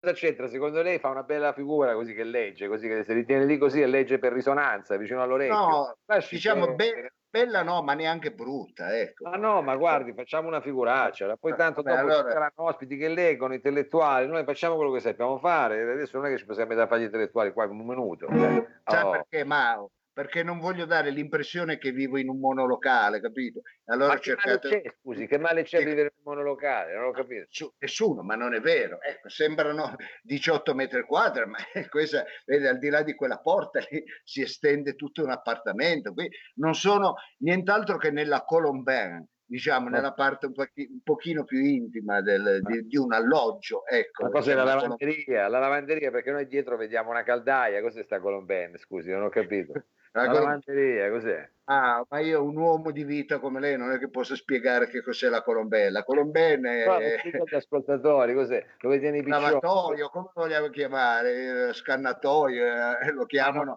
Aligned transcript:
cosa 0.00 0.14
c'entra? 0.14 0.48
Secondo 0.48 0.82
lei 0.82 0.98
fa 0.98 1.08
una 1.08 1.22
bella 1.22 1.52
figura 1.52 1.94
così 1.94 2.14
che 2.14 2.24
legge, 2.24 2.68
così 2.68 2.88
che 2.88 3.04
se 3.04 3.14
li 3.14 3.24
tiene 3.24 3.44
lì 3.44 3.58
così 3.58 3.80
e 3.80 3.86
legge 3.86 4.18
per 4.18 4.32
risonanza 4.32 4.96
vicino 4.96 5.22
all'orecchio. 5.22 5.54
No, 5.54 5.96
Lasci 6.06 6.36
diciamo 6.36 6.74
be- 6.74 7.12
bella 7.28 7.62
no, 7.62 7.82
ma 7.82 7.94
neanche 7.94 8.32
brutta, 8.32 8.98
ecco. 8.98 9.28
Ma 9.28 9.36
no, 9.36 9.62
ma 9.62 9.76
guardi, 9.76 10.14
facciamo 10.14 10.48
una 10.48 10.60
figuraccia, 10.60 11.36
poi 11.36 11.54
tanto 11.54 11.82
Beh, 11.82 11.90
dopo 11.90 12.02
allora... 12.02 12.22
ci 12.24 12.32
saranno 12.32 12.52
ospiti 12.56 12.96
che 12.96 13.08
leggono, 13.08 13.54
intellettuali, 13.54 14.26
noi 14.26 14.44
facciamo 14.44 14.76
quello 14.76 14.90
che 14.90 15.00
sappiamo 15.00 15.38
fare, 15.38 15.82
adesso 15.82 16.16
non 16.16 16.26
è 16.26 16.30
che 16.30 16.38
ci 16.38 16.46
possiamo 16.46 16.68
mettere 16.70 16.86
a 16.86 16.88
fare 16.88 17.02
gli 17.02 17.04
intellettuali 17.04 17.52
qua 17.52 17.64
in 17.64 17.70
un 17.70 17.86
minuto. 17.86 18.26
Sai 18.28 19.04
oh. 19.04 19.10
perché, 19.10 19.44
Mao? 19.44 19.90
Perché 20.20 20.42
non 20.42 20.58
voglio 20.58 20.84
dare 20.84 21.08
l'impressione 21.08 21.78
che 21.78 21.92
vivo 21.92 22.18
in 22.18 22.28
un 22.28 22.38
monolocale, 22.40 23.22
capito? 23.22 23.62
Allora 23.86 24.12
ma 24.12 24.18
che 24.18 24.36
c'è, 24.36 24.82
scusi, 25.00 25.26
che 25.26 25.38
male 25.38 25.62
c'è 25.62 25.78
che... 25.78 25.84
vivere 25.86 26.10
in 26.12 26.22
un 26.22 26.32
monolocale? 26.34 26.94
Non 26.94 27.04
ho 27.04 27.10
capito. 27.10 27.46
Nessuno, 27.78 28.20
ma 28.22 28.34
non 28.34 28.52
è 28.52 28.60
vero. 28.60 29.00
Ecco, 29.00 29.30
sembrano 29.30 29.96
18 30.22 30.74
metri 30.74 31.04
quadri, 31.04 31.46
ma 31.46 31.56
questa, 31.88 32.22
vede, 32.44 32.68
al 32.68 32.76
di 32.76 32.90
là 32.90 33.00
di 33.00 33.14
quella 33.14 33.38
porta 33.38 33.80
lì 33.88 34.04
si 34.22 34.42
estende 34.42 34.94
tutto 34.94 35.24
un 35.24 35.30
appartamento. 35.30 36.12
Qui 36.12 36.28
non 36.56 36.74
sono 36.74 37.14
nient'altro 37.38 37.96
che 37.96 38.10
nella 38.10 38.44
Colombin, 38.44 39.26
diciamo, 39.42 39.88
nella 39.88 40.12
parte 40.12 40.44
un, 40.44 40.52
pochi, 40.52 40.86
un 40.90 41.00
pochino 41.02 41.44
più 41.44 41.64
intima 41.64 42.20
del, 42.20 42.60
di, 42.60 42.86
di, 42.86 42.96
un 42.98 43.14
alloggio. 43.14 43.86
Ecco, 43.86 44.24
Ma 44.24 44.30
cos'è 44.32 44.52
la 44.52 44.64
lavanderia? 44.64 45.48
La 45.48 45.60
lavanderia, 45.60 46.10
perché 46.10 46.30
noi 46.30 46.46
dietro 46.46 46.76
vediamo 46.76 47.08
una 47.08 47.22
caldaia, 47.22 47.80
cos'è 47.80 48.02
sta 48.02 48.20
Colombin? 48.20 48.76
Scusi, 48.76 49.08
non 49.08 49.22
ho 49.22 49.30
capito. 49.30 49.72
La, 50.12 50.24
la 50.24 50.32
lavanderia, 50.32 51.10
cos'è? 51.10 51.48
Ah, 51.64 52.04
ma 52.08 52.18
io 52.18 52.42
un 52.42 52.56
uomo 52.56 52.90
di 52.90 53.04
vita 53.04 53.38
come 53.38 53.60
lei 53.60 53.76
non 53.76 53.92
è 53.92 53.98
che 53.98 54.10
posso 54.10 54.34
spiegare 54.34 54.88
che 54.88 55.02
cos'è 55.02 55.28
la 55.28 55.42
colombella. 55.42 56.02
Colombella 56.02 56.72
è... 56.72 56.84
No, 57.32 57.44
gli 57.44 57.54
ascoltatori, 57.54 58.34
cos'è? 58.34 58.66
Dove 58.80 58.98
tieni 58.98 59.18
i 59.18 59.22
piccioni? 59.22 59.44
Lavatoio, 59.44 60.08
come 60.08 60.30
lo 60.34 60.42
vogliamo 60.42 60.68
chiamare? 60.68 61.68
Eh, 61.68 61.72
scannatoio, 61.72 62.64
eh, 62.64 63.12
lo 63.12 63.24
chiamano... 63.26 63.76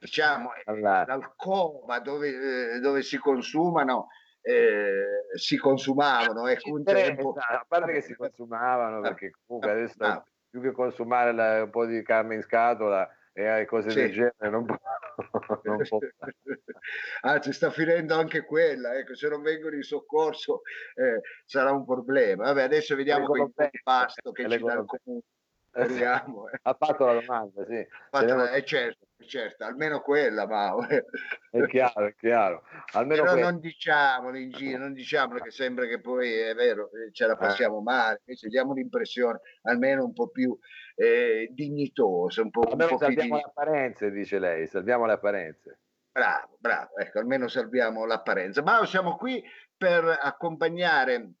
Diciamo, 0.00 0.50
allora. 0.64 1.04
l'alcova 1.06 2.00
dove, 2.00 2.74
eh, 2.74 2.80
dove 2.80 3.02
si 3.02 3.18
consumano 3.18 4.08
eh, 4.40 5.04
si 5.34 5.56
consumavano. 5.56 6.48
Ecco, 6.48 6.70
un 6.72 6.82
tempo... 6.82 7.34
A 7.36 7.64
parte 7.66 7.92
che 7.92 8.00
si 8.00 8.14
consumavano, 8.14 9.00
perché 9.00 9.30
comunque 9.46 9.70
ah, 9.70 9.74
adesso 9.74 10.02
ah. 10.02 10.24
più 10.50 10.60
che 10.60 10.72
consumare 10.72 11.32
la, 11.32 11.62
un 11.62 11.70
po' 11.70 11.86
di 11.86 12.02
carne 12.02 12.34
in 12.34 12.42
scatola 12.42 13.08
e 13.34 13.64
cose 13.64 13.90
sì. 13.90 14.00
del 14.00 14.12
genere 14.12 14.50
non 14.50 14.64
può, 14.66 14.76
non 15.64 15.82
può 15.88 15.98
anzi 17.22 17.52
sta 17.52 17.70
finendo 17.70 18.14
anche 18.14 18.44
quella 18.44 18.94
ecco 18.96 19.14
se 19.14 19.28
non 19.28 19.42
vengono 19.42 19.74
in 19.74 19.82
soccorso 19.82 20.62
eh, 20.94 21.20
sarà 21.44 21.72
un 21.72 21.84
problema 21.84 22.44
vabbè 22.44 22.62
adesso 22.62 22.94
vediamo 22.94 23.26
quel 23.26 23.52
pasto 23.82 24.32
che 24.32 24.48
ci 24.48 24.58
dà 24.58 24.74
il 24.74 24.84
comune 24.84 25.22
Speriamo. 25.72 26.50
Eh. 26.50 26.58
Ha 26.62 26.76
fatto 26.78 27.06
la 27.06 27.14
domanda, 27.14 27.64
sì. 27.64 27.86
Fatto, 28.10 28.44
è 28.44 28.62
certo, 28.62 29.06
è 29.16 29.24
certo, 29.24 29.64
almeno 29.64 30.02
quella, 30.02 30.46
ma... 30.46 30.74
è 30.86 31.66
chiaro, 31.66 32.06
è 32.08 32.14
chiaro. 32.14 32.62
Almeno 32.92 33.22
Però 33.22 33.36
non 33.36 33.58
diciamolo 33.58 34.36
in 34.36 34.50
giro, 34.50 34.78
non 34.78 34.92
diciamolo 34.92 35.40
che 35.40 35.50
sembra 35.50 35.86
che 35.86 35.98
poi 35.98 36.30
è 36.30 36.54
vero, 36.54 36.90
eh, 36.90 37.10
ce 37.12 37.26
la 37.26 37.36
passiamo 37.36 37.78
eh. 37.78 37.82
male, 37.82 38.20
invece 38.26 38.48
diamo 38.48 38.74
l'impressione 38.74 39.40
almeno 39.62 40.04
un 40.04 40.12
po' 40.12 40.28
più 40.28 40.56
eh, 40.94 41.48
dignitosa, 41.52 42.42
un 42.42 42.50
po', 42.50 42.62
almeno 42.62 42.92
un 42.92 42.98
po 42.98 43.04
salviamo 43.04 43.36
le 43.36 43.42
apparenze, 43.42 44.10
dice 44.10 44.38
lei, 44.38 44.66
salviamo 44.66 45.06
le 45.06 45.12
apparenze. 45.12 45.78
Bravo, 46.12 46.56
bravo, 46.58 46.96
ecco, 46.98 47.20
almeno 47.20 47.48
salviamo 47.48 48.04
l'apparenza. 48.04 48.62
Ma 48.62 48.84
siamo 48.84 49.16
qui 49.16 49.42
per 49.76 50.04
accompagnare 50.20 51.36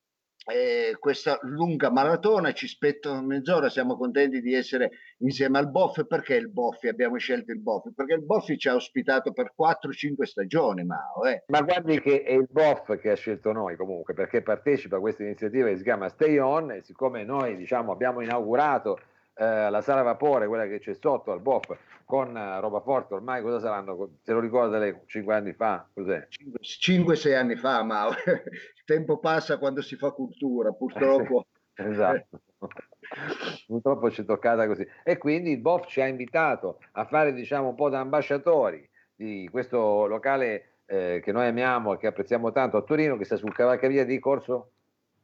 eh, 0.46 0.96
questa 0.98 1.38
lunga 1.42 1.90
maratona, 1.90 2.52
ci 2.52 2.66
spettano 2.66 3.22
mezz'ora, 3.22 3.68
siamo 3.68 3.96
contenti 3.96 4.40
di 4.40 4.54
essere 4.54 4.90
insieme 5.18 5.58
al 5.58 5.70
Boffi. 5.70 6.06
Perché 6.06 6.34
il 6.34 6.50
Boffi? 6.50 6.88
Abbiamo 6.88 7.18
scelto 7.18 7.52
il 7.52 7.60
Boffi? 7.60 7.92
Perché 7.94 8.14
il 8.14 8.24
Boffi 8.24 8.58
ci 8.58 8.68
ha 8.68 8.74
ospitato 8.74 9.32
per 9.32 9.52
4-5 9.56 10.22
stagioni, 10.22 10.84
Mao. 10.84 11.24
Eh. 11.26 11.44
Ma 11.48 11.60
guardi 11.60 12.00
che 12.00 12.22
è 12.22 12.32
il 12.32 12.48
Boff 12.50 12.96
che 12.98 13.10
ha 13.10 13.16
scelto 13.16 13.52
noi 13.52 13.76
comunque, 13.76 14.14
perché 14.14 14.42
partecipa 14.42 14.96
a 14.96 15.00
questa 15.00 15.22
iniziativa 15.22 15.68
che 15.68 15.76
si 15.76 15.82
chiama 15.82 16.08
Stay 16.08 16.38
On 16.38 16.72
e 16.72 16.82
siccome 16.82 17.24
noi 17.24 17.56
diciamo, 17.56 17.92
abbiamo 17.92 18.20
inaugurato 18.20 18.98
eh, 19.34 19.70
la 19.70 19.80
sala 19.80 20.02
vapore, 20.02 20.46
quella 20.46 20.66
che 20.66 20.78
c'è 20.78 20.94
sotto 20.94 21.32
al 21.32 21.40
BOF, 21.40 21.76
con 22.04 22.34
uh, 22.34 22.60
roba 22.60 22.80
forte, 22.80 23.14
ormai 23.14 23.42
cosa 23.42 23.60
saranno? 23.60 24.18
Se 24.22 24.32
lo 24.32 24.40
ricorda 24.40 24.78
lei, 24.78 24.94
5 25.06 25.34
anni 25.34 25.52
fa? 25.54 25.88
Cos'è? 25.92 26.28
5-6 26.60 27.34
anni 27.34 27.56
fa, 27.56 27.82
ma 27.82 28.08
il 28.26 28.84
tempo 28.84 29.18
passa 29.18 29.58
quando 29.58 29.80
si 29.80 29.96
fa 29.96 30.10
cultura, 30.10 30.72
purtroppo. 30.72 31.46
esatto. 31.74 32.40
purtroppo 33.66 34.10
ci 34.10 34.22
è 34.22 34.24
toccata 34.24 34.66
così. 34.66 34.86
E 35.02 35.16
quindi 35.16 35.52
il 35.52 35.60
BOF 35.60 35.86
ci 35.86 36.00
ha 36.00 36.06
invitato 36.06 36.78
a 36.92 37.06
fare, 37.06 37.32
diciamo, 37.32 37.68
un 37.68 37.74
po' 37.74 37.88
da 37.88 38.00
ambasciatori 38.00 38.88
di 39.14 39.48
questo 39.50 40.06
locale 40.06 40.80
eh, 40.86 41.20
che 41.24 41.32
noi 41.32 41.46
amiamo 41.46 41.94
e 41.94 41.98
che 41.98 42.08
apprezziamo 42.08 42.52
tanto 42.52 42.76
a 42.76 42.82
Torino, 42.82 43.16
che 43.16 43.24
sta 43.24 43.36
sul 43.36 43.54
cavalcavia 43.54 44.04
di 44.04 44.18
Corso 44.18 44.72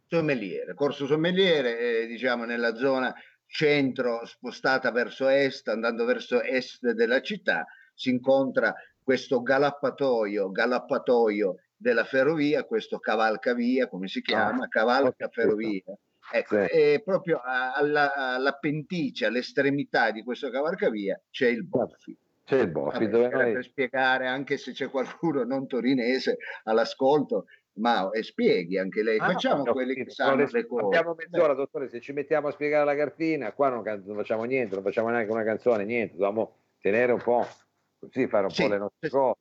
Sommeliere, 0.06 0.72
Corso 0.72 1.04
Sommeliere, 1.04 1.78
eh, 1.78 2.06
diciamo 2.06 2.46
nella 2.46 2.74
zona 2.74 3.14
centro 3.48 4.24
spostata 4.26 4.90
verso 4.92 5.26
est, 5.26 5.68
andando 5.68 6.04
verso 6.04 6.42
est 6.42 6.92
della 6.92 7.20
città, 7.20 7.66
si 7.94 8.10
incontra 8.10 8.72
questo 9.02 9.42
galappatoio, 9.42 10.50
galappatoio 10.50 11.56
della 11.74 12.04
ferrovia, 12.04 12.64
questo 12.64 12.98
cavalcavia, 12.98 13.88
come 13.88 14.06
si 14.06 14.20
chiama, 14.20 14.64
ah, 14.64 14.68
cavalca 14.68 15.28
ferrovia. 15.28 15.96
Ecco, 16.30 16.66
sì. 16.66 16.70
e 16.70 17.02
proprio 17.02 17.40
alla, 17.42 18.14
all'appendice, 18.14 19.24
all'estremità 19.24 20.10
di 20.10 20.22
questo 20.22 20.50
cavalcavia 20.50 21.18
c'è 21.30 21.48
il 21.48 21.64
Boffi. 21.64 22.14
C'è 22.44 22.58
il 22.60 22.70
Boffi. 22.70 23.06
Vabbè, 23.06 23.30
noi... 23.30 23.52
Per 23.54 23.64
spiegare, 23.64 24.26
anche 24.26 24.58
se 24.58 24.72
c'è 24.72 24.90
qualcuno 24.90 25.44
non 25.44 25.66
torinese 25.66 26.36
all'ascolto, 26.64 27.46
ma 27.78 28.10
e 28.10 28.22
spieghi 28.22 28.78
anche 28.78 29.02
lei, 29.02 29.18
ah, 29.18 29.26
facciamo 29.26 29.64
no, 29.64 29.72
quelli 29.72 29.94
che 29.94 30.10
sanno 30.10 30.46
le 30.50 30.66
cose. 30.66 30.84
Abbiamo 30.84 31.14
mezz'ora, 31.14 31.54
dottore, 31.54 31.88
se 31.88 32.00
ci 32.00 32.12
mettiamo 32.12 32.48
a 32.48 32.52
spiegare 32.52 32.84
la 32.84 32.96
cartina, 32.96 33.52
qua 33.52 33.68
non, 33.68 33.82
non, 34.04 34.16
facciamo 34.16 34.44
niente, 34.44 34.74
non 34.74 34.84
facciamo 34.84 35.08
neanche 35.08 35.30
una 35.30 35.44
canzone, 35.44 35.84
niente, 35.84 36.12
dobbiamo 36.14 36.56
tenere 36.80 37.12
un 37.12 37.22
po', 37.22 37.46
così 37.98 38.26
fare 38.26 38.44
un 38.44 38.50
sì, 38.50 38.62
po' 38.62 38.68
le 38.68 38.78
nostre 38.78 39.08
cose. 39.08 39.40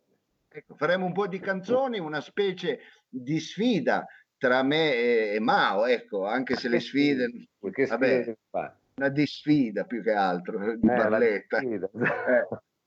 Ecco, 0.50 0.76
faremo 0.76 1.06
un 1.06 1.14
po' 1.14 1.28
di 1.28 1.40
canzoni, 1.40 2.00
una 2.00 2.22
specie 2.22 2.80
di 3.08 3.40
sfida 3.40 4.06
tra 4.38 4.64
me 4.64 5.34
e 5.34 5.40
Mao, 5.40 5.86
ecco, 5.86 6.26
anche 6.26 6.56
se 6.56 6.70
le 6.70 6.80
sfide... 6.80 7.48
Che 7.70 7.86
vabbè, 7.86 8.36
una 8.98 9.10
di 9.10 9.26
sfida 9.26 9.84
più 9.84 10.02
che 10.02 10.12
altro, 10.12 10.76
di 10.76 10.88
eh, 10.88 10.96
balletta. 10.96 11.60
Eh. 11.60 11.80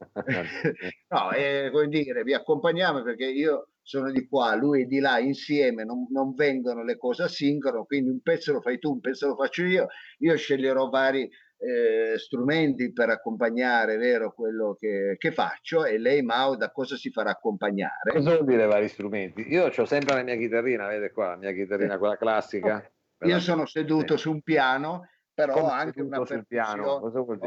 no, 1.09 1.33
eh, 1.33 1.71
come 1.73 1.89
dire, 1.89 2.23
vi 2.23 2.35
accompagniamo 2.35 3.03
perché 3.03 3.27
io 3.27 3.69
sono 3.91 4.13
di 4.13 4.29
qua, 4.29 4.55
lui 4.55 4.83
è 4.83 4.85
di 4.85 5.01
là, 5.01 5.19
insieme, 5.19 5.83
non, 5.85 6.07
non 6.11 6.33
vengono 6.35 6.85
le 6.85 6.97
cose 6.97 7.25
a 7.25 7.29
sincrono, 7.29 7.85
quindi 7.85 8.09
un 8.11 8.21
pezzo 8.21 8.53
lo 8.53 8.61
fai 8.61 8.79
tu, 8.79 8.93
un 8.93 9.01
pezzo 9.01 9.27
lo 9.27 9.35
faccio 9.35 9.65
io, 9.65 9.89
io 10.19 10.37
sceglierò 10.37 10.89
vari 10.89 11.29
eh, 11.59 12.17
strumenti 12.17 12.93
per 12.93 13.09
accompagnare 13.09 13.97
vero, 13.97 14.33
quello 14.33 14.77
che, 14.79 15.17
che, 15.19 15.33
faccio 15.33 15.85
e 15.85 15.99
lei 15.99 16.23
Mao 16.23 16.55
da 16.55 16.71
cosa 16.71 16.95
si 16.95 17.11
farà 17.11 17.31
accompagnare? 17.31 18.13
Cosa 18.13 18.35
vuol 18.35 18.45
dire 18.45 18.67
vari 18.67 18.87
strumenti? 18.87 19.45
Io 19.49 19.65
ho 19.67 19.85
sempre 19.85 20.15
la 20.15 20.23
mia 20.23 20.37
chitarrina, 20.37 20.87
vedete 20.87 21.13
qua, 21.13 21.31
la 21.31 21.37
mia 21.37 21.53
chitarrina, 21.53 21.99
quella 21.99 22.17
classica. 22.17 22.89
Io 23.25 23.41
sono 23.41 23.67
seduto 23.67 24.17
su 24.17 24.31
un 24.31 24.41
piano 24.41 25.09
però 25.47 25.63
ho 25.63 25.69
anche, 25.69 26.07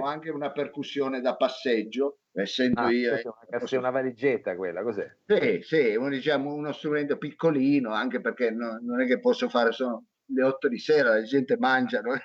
anche, 0.02 0.30
una 0.32 0.52
percussione 0.52 1.22
da 1.22 1.36
passeggio, 1.36 2.20
essendo 2.32 2.82
ah, 2.82 2.92
io... 2.92 3.14
È 3.14 3.22
una, 3.24 3.60
posso... 3.60 3.78
una 3.78 3.90
valigetta 3.90 4.56
quella, 4.56 4.82
cos'è? 4.84 5.16
Sì, 5.26 5.60
sì, 5.62 5.96
un, 5.96 6.10
diciamo 6.10 6.54
uno 6.54 6.72
strumento 6.72 7.18
piccolino, 7.18 7.92
anche 7.92 8.22
perché 8.22 8.52
no, 8.52 8.80
non 8.82 9.02
è 9.02 9.06
che 9.06 9.20
posso 9.20 9.50
fare 9.50 9.72
solo 9.72 10.06
le 10.26 10.44
8 10.44 10.68
di 10.68 10.80
sera, 10.80 11.10
la 11.10 11.24
gente 11.24 11.58
mangia. 11.58 12.02
No? 12.02 12.18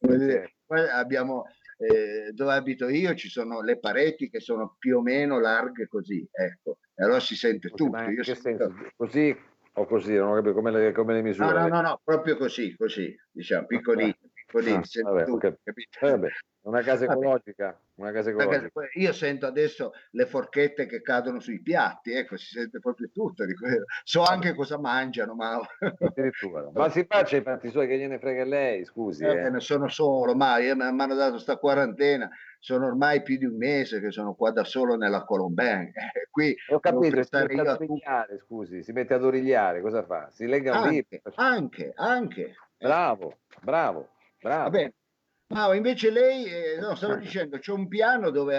Poi 0.66 0.88
abbiamo, 0.88 1.44
eh, 1.78 2.32
dove 2.32 2.52
abito 2.52 2.88
io 2.88 3.14
ci 3.14 3.28
sono 3.28 3.60
le 3.60 3.78
pareti 3.78 4.30
che 4.30 4.40
sono 4.40 4.76
più 4.78 4.98
o 4.98 5.02
meno 5.02 5.38
larghe 5.40 5.88
così, 5.88 6.26
ecco, 6.30 6.78
e 6.94 7.04
allora 7.04 7.20
si 7.20 7.34
sente 7.34 7.70
tutto. 7.70 7.90
che 7.90 8.22
sento... 8.22 8.34
senso? 8.34 8.74
Così 8.96 9.36
o 9.72 9.86
così? 9.86 10.14
Non 10.14 10.30
ho 10.30 10.34
capito 10.34 10.54
come 10.54 10.70
le, 10.70 10.92
come 10.92 11.14
le 11.14 11.22
misure. 11.22 11.52
No, 11.52 11.60
no, 11.60 11.68
no, 11.68 11.80
no, 11.80 12.00
proprio 12.04 12.36
così, 12.36 12.76
così, 12.76 13.14
diciamo, 13.30 13.66
piccolino 13.66 14.14
così 14.50 14.70
ah, 14.72 14.82
vabbè, 15.02 15.24
tu, 15.24 15.38
vabbè, 15.38 16.28
una 16.62 16.82
casa 16.82 17.04
ecologica, 17.04 17.78
una 17.94 18.12
casa 18.12 18.30
ecologica. 18.30 18.70
Io 18.94 19.12
sento 19.12 19.46
adesso 19.46 19.92
le 20.10 20.26
forchette 20.26 20.86
che 20.86 21.00
cadono 21.00 21.40
sui 21.40 21.62
piatti, 21.62 22.12
ecco, 22.12 22.36
si 22.36 22.46
sente 22.46 22.80
proprio 22.80 23.08
tutto 23.10 23.46
di 23.46 23.54
quello. 23.54 23.84
So 24.04 24.22
anche 24.22 24.54
cosa 24.54 24.78
mangiano, 24.78 25.34
ma... 25.34 25.58
ma 26.72 26.88
si 26.90 27.04
faccia 27.08 27.36
i 27.38 27.42
fatti 27.42 27.70
suoi 27.70 27.86
che 27.86 27.96
gliene 27.96 28.18
frega 28.18 28.44
lei, 28.44 28.84
scusi. 28.84 29.24
Eh, 29.24 29.46
eh. 29.46 29.60
Sono 29.60 29.88
solo, 29.88 30.34
ma 30.34 30.58
mi 30.58 30.70
hanno 30.70 31.14
dato 31.14 31.32
questa 31.32 31.56
quarantena, 31.56 32.28
sono 32.58 32.86
ormai 32.86 33.22
più 33.22 33.38
di 33.38 33.46
un 33.46 33.56
mese 33.56 34.00
che 34.00 34.10
sono 34.10 34.34
qua 34.34 34.50
da 34.50 34.64
solo 34.64 34.96
nella 34.96 35.24
Colombin. 35.24 35.92
Eh, 36.10 36.28
qui 36.30 36.56
Ho 36.68 36.80
capito, 36.80 37.22
si 37.22 37.28
mette 37.32 37.60
ad 37.60 37.68
origliare, 37.68 38.38
scusi, 38.38 38.82
si 38.82 38.92
mette 38.92 39.14
ad 39.14 39.24
origliare, 39.24 39.80
cosa 39.80 40.02
fa? 40.02 40.28
Si 40.30 40.46
lega 40.46 40.72
un 40.72 40.76
anche, 40.76 41.06
libro. 41.10 41.32
Anche, 41.36 41.92
anche. 41.94 42.54
Bravo, 42.78 43.38
bravo. 43.62 44.08
Bravo. 44.40 44.62
Va 44.64 44.70
bene. 44.70 44.94
No, 45.50 45.72
invece 45.72 46.10
lei, 46.10 46.44
eh, 46.44 46.78
no, 46.78 46.94
stavo 46.94 47.16
dicendo, 47.16 47.58
c'è 47.58 47.72
un 47.72 47.88
piano 47.88 48.30
dove 48.30 48.56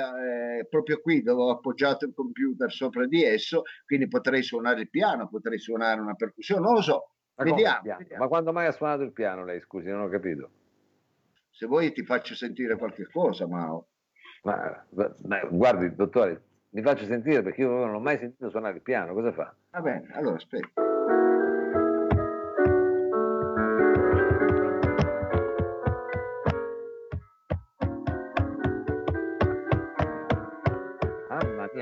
eh, 0.60 0.68
proprio 0.70 1.00
qui 1.00 1.22
dove 1.22 1.42
ho 1.42 1.50
appoggiato 1.52 2.06
il 2.06 2.14
computer 2.14 2.70
sopra 2.70 3.08
di 3.08 3.24
esso, 3.24 3.62
quindi 3.86 4.10
potrei 4.10 4.44
suonare 4.44 4.82
il 4.82 4.90
piano, 4.90 5.30
potrei 5.30 5.58
suonare 5.58 6.02
una 6.02 6.16
percussione, 6.16 6.62
non 6.62 6.74
lo 6.74 6.82
so. 6.82 7.12
Ma, 7.36 7.44
vediamo, 7.46 7.80
vediamo. 7.98 8.24
Ma 8.24 8.28
quando 8.28 8.52
mai 8.52 8.68
ha 8.68 8.74
suonato 8.74 9.04
il 9.04 9.14
piano 9.14 9.46
lei, 9.46 9.62
scusi, 9.62 9.88
non 9.88 10.02
ho 10.02 10.10
capito. 10.10 10.50
Se 11.50 11.66
vuoi 11.66 11.94
ti 11.94 12.04
faccio 12.04 12.36
sentire 12.36 12.76
qualche 12.76 13.08
cosa, 13.08 13.48
Mao. 13.48 13.88
Ma, 14.44 14.86
ma, 15.28 15.46
guardi, 15.46 15.96
dottore, 15.96 16.44
mi 16.72 16.82
faccio 16.82 17.06
sentire 17.06 17.42
perché 17.42 17.62
io 17.62 17.70
non 17.70 17.96
ho 17.96 18.00
mai 18.02 18.18
sentito 18.18 18.50
suonare 18.50 18.76
il 18.76 18.82
piano, 18.82 19.14
cosa 19.14 19.32
fa? 19.32 19.56
Va 19.70 19.80
bene, 19.80 20.10
allora 20.12 20.36
aspetta. 20.36 20.91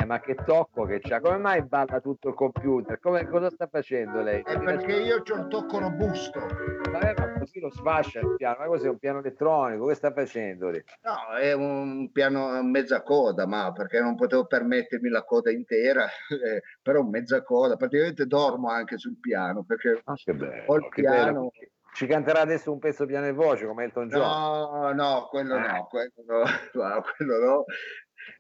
Ma 0.10 0.20
che 0.20 0.34
tocco 0.34 0.86
che 0.86 1.00
c'ha? 1.00 1.22
Come 1.22 1.38
mai 1.38 1.64
balla 1.64 2.02
tutto 2.02 2.30
il 2.30 2.34
computer? 2.34 3.00
Come, 3.00 3.28
cosa 3.28 3.52
sta 3.52 3.68
facendo 3.68 4.24
lei? 4.24 4.42
È 4.42 4.58
perché 4.58 4.94
io 4.94 5.18
ho 5.18 5.36
il 5.36 5.48
tocco 5.48 5.78
robusto. 5.78 6.40
Vabbè, 6.40 7.14
ma 7.16 7.38
così 7.38 7.60
lo 7.60 7.70
sfascia 7.70 8.22
il 8.22 8.34
piano, 8.36 8.58
ma 8.58 8.66
cos'è 8.66 8.90
un 8.90 8.98
piano 8.98 9.20
elettronico? 9.20 9.86
Che 9.86 9.94
sta 9.94 10.12
facendo 10.12 10.72
lì? 10.72 10.84
No, 11.04 11.38
è 11.38 11.54
un 11.54 12.12
piano 12.12 12.48
a 12.48 12.64
mezza 12.64 13.04
coda, 13.04 13.46
ma 13.46 13.72
perché 13.72 14.02
non 14.02 14.16
potevo 14.16 14.48
permettermi 14.48 15.10
la 15.10 15.24
coda 15.24 15.52
intera, 15.52 16.06
eh, 16.44 16.64
però 16.82 17.04
mezza 17.04 17.44
coda, 17.44 17.76
praticamente 17.76 18.26
dormo 18.26 18.72
anche 18.72 18.98
sul 18.98 19.20
piano 19.20 19.64
perché 19.64 20.02
ah, 20.06 20.16
che 20.16 20.34
bello, 20.34 20.64
ho 20.66 20.76
il 20.78 20.88
piano. 20.90 21.52
Ci 21.94 22.08
canterà 22.08 22.42
adesso 22.42 22.72
un 22.72 22.80
pezzo 22.80 23.06
piano 23.06 23.28
e 23.28 23.32
voce 23.32 23.68
come 23.68 23.84
Elton 23.84 24.08
John? 24.08 24.22
No, 24.22 24.92
no, 24.92 25.28
quello 25.30 25.56
eh. 25.56 25.60
no, 25.60 25.88
quello 25.88 26.12
no, 26.26 26.44
no, 26.74 27.04
quello 27.16 27.38
no. 27.38 27.66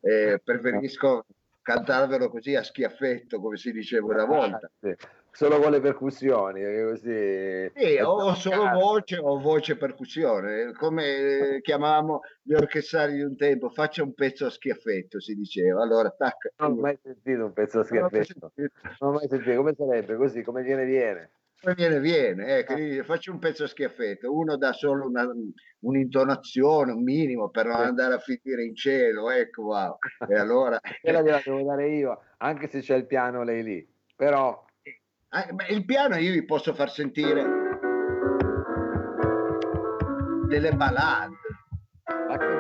Eh, 0.02 0.40
preferisco 0.44 1.26
cantarvelo 1.70 2.30
così 2.30 2.56
a 2.56 2.64
schiaffetto, 2.64 3.40
come 3.40 3.58
si 3.58 3.72
diceva 3.72 4.08
una 4.08 4.26
volta. 4.26 4.72
Sì. 4.80 4.96
Solo 5.32 5.60
con 5.60 5.70
le 5.72 5.80
percussioni, 5.80 6.64
così. 6.84 7.72
Sì, 7.76 8.00
o 8.02 8.34
solo 8.34 8.70
voce 8.72 9.20
o 9.20 9.40
voce 9.40 9.78
percussione, 9.78 10.74
come 10.74 11.60
chiamavamo 11.62 12.22
gli 12.42 12.54
orchestrali 12.54 13.14
di 13.14 13.22
un 13.22 13.38
tempo, 13.38 13.70
faccia 13.70 14.02
un 14.02 14.16
pezzo 14.16 14.48
a 14.48 14.50
schiaffetto, 14.50 15.20
si 15.22 15.36
diceva. 15.36 15.84
Allora, 15.84 16.10
tac. 16.10 16.54
Non 16.58 16.72
ho 16.72 16.76
mai 16.76 16.98
sentito 17.04 17.46
un 17.46 17.54
pezzo 17.54 17.82
a 17.82 17.84
schiaffetto. 17.84 18.52
Non 18.56 18.72
ho 18.98 19.12
mai 19.12 19.28
sentito, 19.28 19.56
come 19.56 19.76
sarebbe 19.76 20.16
così, 20.16 20.42
come 20.42 20.64
viene 20.64 20.86
viene. 20.86 21.32
Come 21.62 21.76
viene, 21.76 22.00
viene, 22.00 22.58
ecco, 22.60 22.74
ah. 22.74 23.04
faccio 23.04 23.34
un 23.34 23.40
pezzo 23.40 23.66
a 23.66 23.68
schiaffetto, 23.68 24.34
uno 24.34 24.56
dà 24.56 24.72
solo 24.72 25.08
una, 25.08 25.28
un'intonazione, 25.80 26.94
un 26.94 27.04
minimo 27.04 27.50
per 27.50 27.66
non 27.66 27.82
andare 27.82 28.14
a 28.14 28.20
finire 28.20 28.64
in 28.64 28.76
cielo, 28.76 29.30
ecco, 29.30 29.64
wow. 29.64 29.98
E 30.28 30.36
allora... 30.36 30.80
Quella 31.02 31.22
gliela 31.22 31.42
devo 31.44 31.64
dare 31.64 31.90
io, 31.90 32.22
anche 32.38 32.70
se 32.70 32.80
c'è 32.80 32.96
il 32.96 33.06
piano 33.06 33.44
lei 33.44 33.64
lì, 33.64 33.88
però... 34.16 34.66
Ah, 35.32 35.46
il 35.70 35.86
piano 35.86 36.16
io 36.16 36.32
vi 36.32 36.44
posso 36.44 36.74
far 36.74 36.90
sentire 36.90 37.44
delle 40.48 40.72
ballade. 40.72 41.36
Ma 42.28 42.38
che 42.38 42.59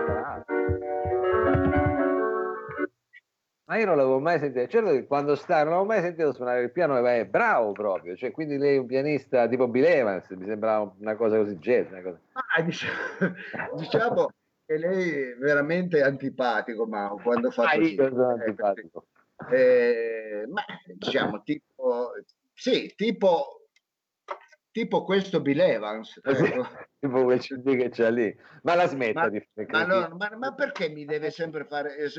ma 3.69 3.77
io 3.77 3.85
non 3.85 3.97
l'avevo 3.97 4.19
mai 4.19 4.39
sentito. 4.39 4.67
Certo 4.67 4.89
che 4.89 5.05
quando 5.05 5.35
sta, 5.35 5.57
non 5.57 5.73
l'avevo 5.73 5.85
mai 5.85 6.01
sentito 6.01 6.33
suonare 6.33 6.63
il 6.63 6.71
piano, 6.71 6.99
ma 6.99 7.15
è 7.15 7.25
bravo 7.25 7.71
proprio. 7.71 8.15
Cioè, 8.15 8.31
quindi 8.31 8.57
lei 8.57 8.77
è 8.77 8.79
un 8.79 8.87
pianista 8.87 9.47
tipo 9.47 9.67
Bill 9.67 9.83
Evans, 9.83 10.27
mi 10.31 10.47
sembrava 10.47 10.91
una 10.97 11.15
cosa 11.15 11.37
così 11.37 11.55
jazz. 11.57 11.87
Cosa... 12.01 12.19
Ah, 12.33 12.61
diciamo, 12.63 12.95
diciamo, 13.77 14.29
che 14.65 14.75
lei 14.75 15.11
è 15.11 15.35
veramente 15.35 16.01
antipatico, 16.01 16.87
ma 16.87 17.13
quando 17.21 17.51
fa 17.51 17.65
ah, 17.65 17.77
così. 17.77 17.93
io 17.93 18.09
sono 18.09 18.29
antipatico. 18.29 19.05
Eh, 19.51 20.45
ma 20.49 20.63
diciamo, 20.87 21.43
tipo, 21.43 22.13
sì, 22.55 22.91
tipo 22.95 23.58
tipo 24.79 25.03
questo 25.03 25.41
Bill 25.41 25.59
Evans. 25.59 26.21
Ecco. 26.23 26.65
tipo 26.99 27.23
quel 27.25 27.39
CD 27.39 27.75
che 27.75 27.89
c'è 27.89 28.09
lì. 28.11 28.33
Ma 28.63 28.75
la 28.75 28.87
smetta 28.87 29.21
ma, 29.21 29.29
di 29.29 29.45
ma, 29.67 29.85
no, 29.85 30.15
ma, 30.15 30.31
ma, 30.37 30.53
perché 30.53 30.87
mi 30.87 31.03
deve, 31.03 31.31
sempre 31.31 31.65
fare, 31.65 31.97
eh, 31.97 32.09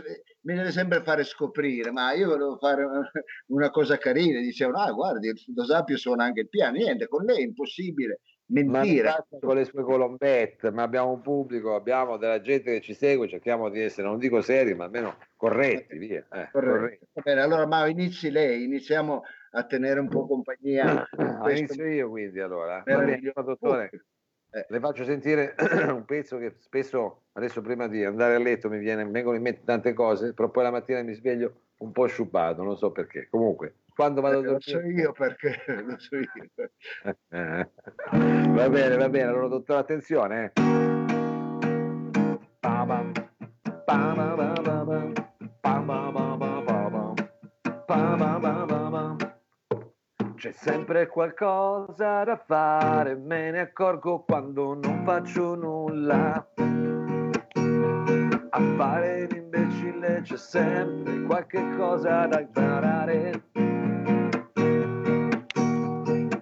mi 0.42 0.54
deve 0.54 0.70
sempre 0.70 1.02
fare 1.02 1.24
scoprire? 1.24 1.90
Ma 1.90 2.12
io 2.12 2.28
volevo 2.28 2.58
fare 2.58 2.84
una 3.48 3.70
cosa 3.70 3.96
carina. 3.96 4.40
Dicevano, 4.40 4.78
ah 4.78 4.92
guardi, 4.92 5.32
Lo 5.54 5.64
Sapio 5.64 5.96
suona 5.96 6.24
anche 6.24 6.40
il 6.40 6.48
piano. 6.50 6.76
Niente, 6.76 7.08
con 7.08 7.24
lei 7.24 7.38
è 7.38 7.46
impossibile 7.46 8.20
mentire. 8.50 9.24
con 9.40 9.56
le 9.56 9.64
sue 9.64 9.82
colombette, 9.82 10.70
ma 10.70 10.82
abbiamo 10.82 11.12
un 11.12 11.20
pubblico, 11.20 11.74
abbiamo 11.74 12.16
della 12.16 12.40
gente 12.40 12.72
che 12.72 12.80
ci 12.80 12.94
segue, 12.94 13.28
cerchiamo 13.28 13.70
di 13.70 13.80
essere, 13.80 14.06
non 14.08 14.18
dico 14.18 14.42
seri, 14.42 14.74
ma 14.74 14.84
almeno 14.84 15.16
corretti, 15.36 15.96
via. 15.96 16.26
Eh, 16.30 16.48
corretti. 16.50 17.06
Bene, 17.22 17.40
allora 17.40 17.66
ma 17.66 17.86
inizi 17.86 18.30
lei, 18.30 18.64
iniziamo 18.64 19.22
a 19.50 19.64
tenere 19.64 20.00
un 20.00 20.08
po' 20.08 20.26
compagnia. 20.26 21.08
Ah, 21.16 21.50
inizio 21.50 21.86
io 21.86 22.08
quindi 22.08 22.40
allora. 22.40 22.82
Bene, 22.84 23.20
dottore, 23.34 23.90
eh. 24.50 24.66
le 24.68 24.80
faccio 24.80 25.04
sentire 25.04 25.54
un 25.90 26.04
pezzo 26.04 26.38
che 26.38 26.54
spesso, 26.58 27.22
adesso 27.32 27.60
prima 27.60 27.86
di 27.88 28.04
andare 28.04 28.34
a 28.34 28.38
letto 28.38 28.68
mi 28.68 28.78
viene, 28.78 29.04
vengono 29.04 29.36
in 29.36 29.42
mente 29.42 29.62
tante 29.64 29.92
cose, 29.92 30.34
però 30.34 30.50
poi 30.50 30.64
la 30.64 30.70
mattina 30.70 31.02
mi 31.02 31.14
sveglio 31.14 31.52
un 31.78 31.92
po' 31.92 32.06
sciupato, 32.06 32.62
non 32.62 32.76
so 32.76 32.90
perché. 32.90 33.28
Comunque, 33.30 33.74
quando 33.94 34.20
vado 34.20 34.38
a 34.38 34.42
dormire... 34.42 34.60
Lo 34.72 34.80
so 34.80 34.86
io 34.86 35.12
perché, 35.12 35.62
lo 35.66 35.98
so 35.98 36.16
io. 36.16 36.28
va 38.52 38.68
bene, 38.68 38.96
va 38.96 39.08
bene, 39.08 39.28
allora 39.28 39.48
dottore, 39.48 39.78
attenzione. 39.80 40.52
Eh. 40.54 40.70
C'è 50.50 50.56
sempre 50.56 51.06
qualcosa 51.06 52.24
da 52.24 52.36
fare, 52.36 53.14
me 53.14 53.52
ne 53.52 53.60
accorgo 53.60 54.24
quando 54.26 54.74
non 54.74 55.04
faccio 55.04 55.54
nulla. 55.54 56.44
A 58.50 58.60
fare 58.76 59.28
l'imbecille 59.30 60.22
c'è 60.22 60.36
sempre 60.36 61.22
qualche 61.22 61.76
cosa 61.76 62.26
da 62.26 62.40
imparare. 62.40 63.44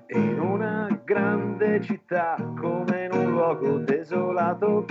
In 0.08 0.38
una 0.40 1.00
grande 1.04 1.82
città 1.82 2.36
come 2.58 3.04
in 3.04 3.12
un 3.12 3.30
luogo 3.30 3.76
desolato, 3.76 4.86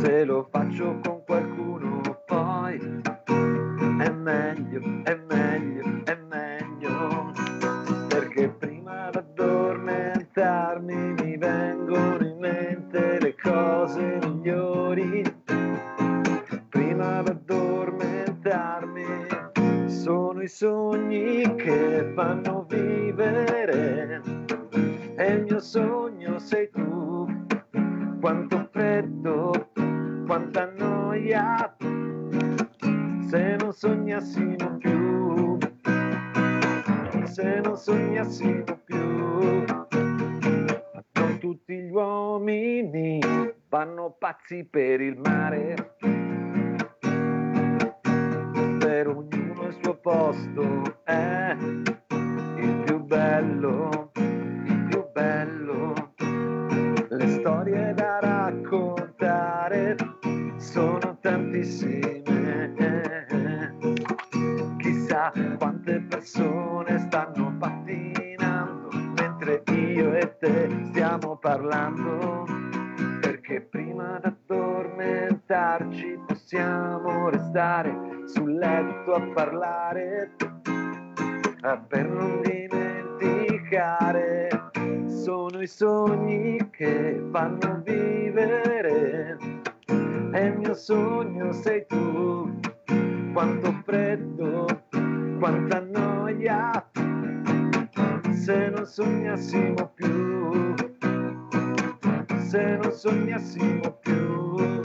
se 0.00 0.24
lo 0.24 0.48
faccio 0.50 1.00
con 1.02 1.13
i 20.44 20.48
sogni 20.48 21.54
che 21.54 22.12
fanno 22.14 22.66
vivere. 22.68 24.20
E 25.16 25.32
il 25.32 25.42
mio 25.44 25.58
sogno 25.58 26.38
sei 26.38 26.68
tu. 26.70 27.26
Quanto 28.20 28.68
freddo 28.70 29.70
quanta 30.26 30.70
noia. 30.76 31.74
Se 33.26 33.56
non 33.58 33.72
sognassimo 33.72 34.76
più 34.76 35.58
se 37.24 37.60
non 37.64 37.76
sognassimo 37.76 38.78
più 38.84 39.64
non 41.14 41.38
tutti 41.40 41.74
gli 41.74 41.90
uomini 41.90 43.18
vanno 43.68 44.14
pazzi 44.16 44.64
per 44.64 45.00
il 45.00 45.18
mare 45.18 45.93
posto 50.04 51.00
è 51.04 51.56
il 51.58 52.82
più 52.84 53.02
bello, 53.04 54.10
il 54.16 54.86
più 54.90 55.02
bello. 55.10 55.94
Le 57.08 57.28
storie 57.28 57.94
da 57.94 58.18
raccontare 58.20 59.96
sono 60.58 61.16
tantissime. 61.22 62.22
Chissà 64.76 65.32
quante 65.56 66.02
persone 66.02 66.98
stanno 66.98 67.56
pattinando 67.58 68.88
mentre 69.16 69.62
io 69.72 70.12
e 70.12 70.36
te 70.36 70.68
stiamo 70.90 71.38
parlando. 71.38 72.53
Perché 74.24 74.24
prima 74.24 74.32
d'addormentarci 74.46 76.18
possiamo 76.26 77.28
restare 77.28 77.94
sul 78.24 78.54
letto 78.54 79.12
a 79.12 79.20
parlare 79.34 80.30
per 81.88 82.08
non 82.08 82.40
dimenticare. 82.42 84.48
Sono 85.06 85.60
i 85.60 85.66
sogni 85.66 86.70
che 86.70 87.22
fanno 87.30 87.82
vivere. 87.84 89.36
E 90.32 90.46
il 90.46 90.56
mio 90.56 90.72
sogno 90.74 91.52
sei 91.52 91.84
tu. 91.86 92.50
Quanto 93.32 93.72
freddo, 93.84 94.64
quanta 95.38 95.80
noia, 95.80 96.90
se 98.30 98.70
non 98.70 98.86
sognassimo 98.86 99.90
più, 99.94 100.74
se 102.54 102.76
non 102.76 102.92
sognassimo 102.92 103.98
più, 104.00 104.80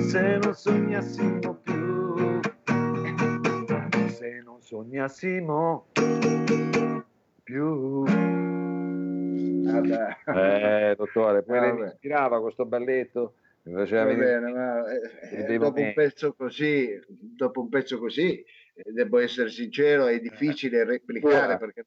se 0.00 0.38
non 0.38 0.54
sognassimo 0.54 1.54
più, 1.62 2.40
se 4.08 4.42
non 4.44 4.60
sognassimo 4.60 5.86
più. 7.44 8.02
Vabbè. 9.62 10.16
Eh, 10.26 10.94
dottore, 10.96 11.44
poi 11.44 11.60
Vabbè. 11.60 11.70
lei 11.70 11.80
mi 11.80 11.86
ispirava 11.86 12.40
questo 12.40 12.66
balletto 12.66 13.34
mi 13.62 13.74
faceva 13.74 14.06
Va 14.06 14.14
bene, 14.14 14.52
ma 14.52 14.82
eh, 14.90 15.44
eh 15.44 15.58
dopo, 15.58 15.80
un 15.80 15.92
pezzo 15.94 16.32
così, 16.32 17.00
dopo 17.06 17.60
un 17.60 17.68
pezzo 17.68 18.00
così, 18.00 18.44
eh, 18.74 18.90
devo 18.90 19.18
essere 19.18 19.48
sincero, 19.48 20.06
è 20.06 20.18
difficile 20.18 20.82
replicare 20.82 21.56
perché 21.56 21.86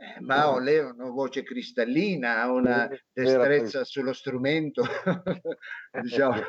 eh, 0.00 0.18
ma 0.20 0.58
lei 0.58 0.78
ha 0.78 0.92
una 0.94 1.10
voce 1.10 1.42
cristallina, 1.42 2.40
ha 2.40 2.50
una 2.50 2.88
destrezza 3.12 3.84
sullo 3.84 4.14
strumento, 4.14 4.82
diciamo, 6.00 6.40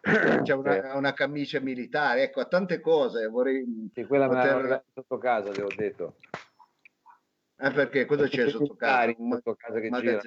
c'è 0.42 0.54
una, 0.54 0.96
una, 0.96 1.12
camicia 1.12 1.60
militare, 1.60 2.22
ecco, 2.22 2.40
a 2.40 2.46
tante 2.46 2.80
cose 2.80 3.26
vorrei... 3.26 3.90
Sì, 3.92 4.06
quella 4.06 4.26
poter... 4.26 4.62
me 4.62 4.84
sotto 4.94 5.18
casa, 5.18 5.52
le 5.52 5.62
ho 5.62 5.68
detto. 5.76 6.16
Ah, 7.56 7.72
perché 7.72 8.06
cosa 8.06 8.26
c'è 8.26 8.48
sotto 8.48 8.74
casa? 8.74 9.14
Sotto 9.14 9.54
casa 9.54 9.80
che 9.80 9.90
gira. 9.90 10.20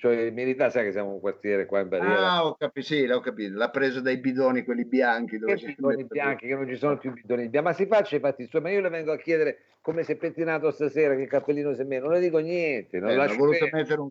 Cioè, 0.00 0.28
in 0.28 0.34
verità 0.34 0.70
sai 0.70 0.84
che 0.84 0.92
siamo 0.92 1.12
un 1.12 1.20
quartiere 1.20 1.66
qua 1.66 1.80
in 1.80 1.88
barriera. 1.88 2.32
Ah, 2.32 2.46
ho 2.46 2.54
capito, 2.54 2.86
sì, 2.86 3.04
l'ho 3.04 3.20
capito. 3.20 3.58
L'ha 3.58 3.68
preso 3.68 4.00
dai 4.00 4.16
bidoni, 4.16 4.64
quelli 4.64 4.86
bianchi. 4.86 5.36
Dove 5.36 5.56
che 5.56 5.66
bidoni 5.66 6.06
bianchi, 6.06 6.46
che 6.46 6.54
non 6.54 6.66
ci 6.66 6.76
sono 6.76 6.96
più 6.96 7.12
bidoni 7.12 7.50
bianchi. 7.50 7.68
Ma 7.68 7.74
si 7.74 7.84
faccia 7.84 8.16
i 8.16 8.18
fatti 8.18 8.46
suoi, 8.46 8.62
ma 8.62 8.70
io 8.70 8.80
le 8.80 8.88
vengo 8.88 9.12
a 9.12 9.18
chiedere 9.18 9.58
come 9.82 10.02
si 10.02 10.12
è 10.12 10.16
pettinato 10.16 10.70
stasera, 10.70 11.14
che 11.14 11.26
cappellino 11.26 11.74
si 11.74 11.82
è 11.82 11.84
messo. 11.84 12.04
Non 12.04 12.14
le 12.14 12.20
dico 12.20 12.38
niente. 12.38 12.98
Non 12.98 13.10
eh, 13.10 13.18
ho 13.18 13.36
voluto 13.36 13.68
mettere 13.70 14.00
un, 14.00 14.08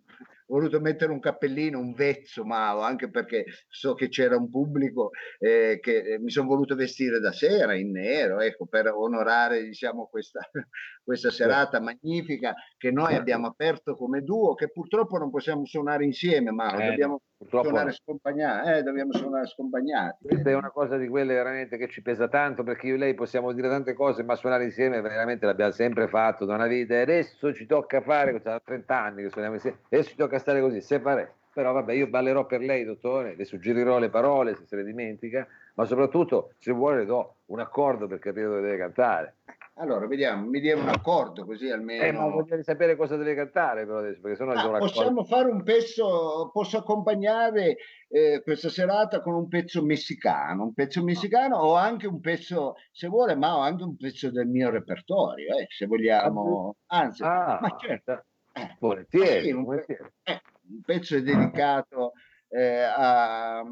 voluto 0.49 0.79
mettere 0.79 1.11
un 1.11 1.19
cappellino, 1.19 1.79
un 1.79 1.93
vezzo, 1.93 2.43
ma 2.43 2.69
anche 2.85 3.09
perché 3.09 3.45
so 3.67 3.93
che 3.93 4.09
c'era 4.09 4.35
un 4.35 4.49
pubblico 4.49 5.11
eh, 5.37 5.79
che 5.81 6.13
eh, 6.13 6.19
mi 6.19 6.31
sono 6.31 6.47
voluto 6.47 6.75
vestire 6.75 7.19
da 7.19 7.31
sera 7.31 7.75
in 7.75 7.91
nero, 7.91 8.39
ecco, 8.39 8.65
per 8.65 8.87
onorare 8.87 9.63
diciamo, 9.63 10.07
questa, 10.07 10.41
questa 11.03 11.29
serata 11.29 11.79
magnifica 11.79 12.53
che 12.77 12.91
noi 12.91 13.15
abbiamo 13.15 13.47
aperto 13.47 13.95
come 13.95 14.21
duo, 14.21 14.55
che 14.55 14.71
purtroppo 14.71 15.17
non 15.17 15.29
possiamo 15.29 15.65
suonare 15.65 16.03
insieme, 16.03 16.51
ma 16.51 16.75
eh, 16.75 16.95
dobbiamo 17.39 17.63
suonare 17.63 17.91
scompagnati. 17.93 18.69
Eh, 18.69 18.83
dobbiamo 18.83 19.13
suonare 19.13 19.47
scompagnati. 19.47 20.27
Questa 20.27 20.49
è 20.49 20.53
una 20.53 20.69
cosa 20.69 20.97
di 20.97 21.07
quelle 21.07 21.33
veramente 21.33 21.77
che 21.77 21.87
ci 21.87 22.01
pesa 22.01 22.27
tanto, 22.27 22.63
perché 22.63 22.87
io 22.87 22.95
e 22.95 22.97
lei 22.97 23.13
possiamo 23.13 23.51
dire 23.53 23.69
tante 23.69 23.93
cose, 23.93 24.23
ma 24.23 24.35
suonare 24.35 24.65
insieme 24.65 25.01
veramente 25.01 25.45
l'abbiamo 25.45 25.71
sempre 25.71 26.07
fatto 26.07 26.45
da 26.45 26.55
una 26.55 26.67
vita. 26.67 26.95
E 26.95 27.01
adesso 27.01 27.53
ci 27.53 27.65
tocca 27.65 28.01
fare, 28.01 28.41
da 28.41 28.61
30 28.63 28.99
anni 28.99 29.23
che 29.23 29.29
suoniamo 29.29 29.55
insieme, 29.55 29.77
adesso 29.89 30.09
ci 30.09 30.15
tocca 30.15 30.37
stare 30.39 30.61
così, 30.61 30.81
separati. 30.81 31.37
Però 31.51 31.73
vabbè, 31.73 31.93
io 31.93 32.07
ballerò 32.07 32.45
per 32.45 32.61
lei, 32.61 32.85
dottore, 32.85 33.35
le 33.35 33.43
suggerirò 33.43 33.97
le 33.97 34.09
parole 34.09 34.55
se 34.55 34.65
se 34.65 34.75
le 34.75 34.83
dimentica, 34.83 35.47
ma 35.73 35.85
soprattutto 35.85 36.53
se 36.59 36.71
vuole 36.71 36.97
le 36.97 37.05
do 37.05 37.37
un 37.47 37.59
accordo 37.59 38.07
per 38.07 38.19
capire 38.19 38.45
dove 38.45 38.61
deve 38.61 38.77
cantare. 38.77 39.35
Allora, 39.79 40.07
vediamo, 40.07 40.45
mi 40.45 40.59
dia 40.59 40.75
un 40.75 40.89
accordo 40.89 41.45
così 41.45 41.69
almeno. 41.69 42.03
Eh, 42.03 42.11
ma 42.11 42.27
voglio 42.27 42.61
sapere 42.63 42.97
cosa 42.97 43.15
deve 43.15 43.33
cantare 43.33 43.85
però 43.85 43.99
adesso, 43.99 44.19
perché 44.19 44.35
sennò 44.35 44.51
ah, 44.51 44.77
Possiamo 44.77 45.23
fare 45.23 45.49
un 45.49 45.63
pezzo, 45.63 46.49
posso 46.51 46.79
accompagnare 46.79 47.77
eh, 48.09 48.41
questa 48.43 48.67
serata 48.67 49.21
con 49.21 49.35
un 49.35 49.47
pezzo 49.47 49.81
messicano, 49.81 50.63
un 50.63 50.73
pezzo 50.73 51.01
messicano 51.01 51.55
o 51.59 51.75
anche 51.75 52.07
un 52.07 52.19
pezzo, 52.19 52.75
se 52.91 53.07
vuole, 53.07 53.35
ma 53.35 53.55
ho 53.55 53.61
anche 53.61 53.83
un 53.83 53.95
pezzo 53.95 54.29
del 54.29 54.47
mio 54.47 54.69
repertorio, 54.69 55.57
eh, 55.57 55.67
se 55.69 55.85
vogliamo. 55.85 56.75
Anzi, 56.87 57.23
ah, 57.23 57.59
ma 57.61 57.77
certo. 57.79 58.25
Eh, 58.51 58.75
volentieri, 58.79 59.45
sì, 59.45 59.51
un, 59.51 59.63
volentieri. 59.63 60.09
Eh, 60.23 60.41
un, 60.71 60.81
pezzo 60.81 61.15
è 61.15 61.21
dedicato 61.21 62.11
eh, 62.49 62.81
a, 62.81 63.63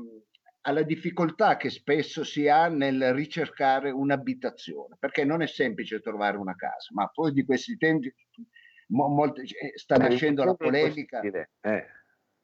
alla 0.67 0.81
difficoltà 0.81 1.55
che 1.55 1.69
spesso 1.69 2.25
si 2.25 2.49
ha 2.49 2.67
nel 2.67 3.13
ricercare 3.13 3.89
un'abitazione, 3.89 4.97
perché 4.99 5.23
non 5.23 5.41
è 5.41 5.47
semplice 5.47 6.01
trovare 6.01 6.35
una 6.35 6.55
casa, 6.55 6.89
ma 6.91 7.07
poi 7.07 7.31
di 7.31 7.45
questi 7.45 7.77
tempi 7.77 8.13
mo, 8.87 9.07
molte, 9.07 9.43
eh, 9.43 9.71
sta 9.75 9.95
eh, 9.95 9.99
nascendo 9.99 10.43
la 10.43 10.53
polemica. 10.53 11.21
Eh. 11.21 11.85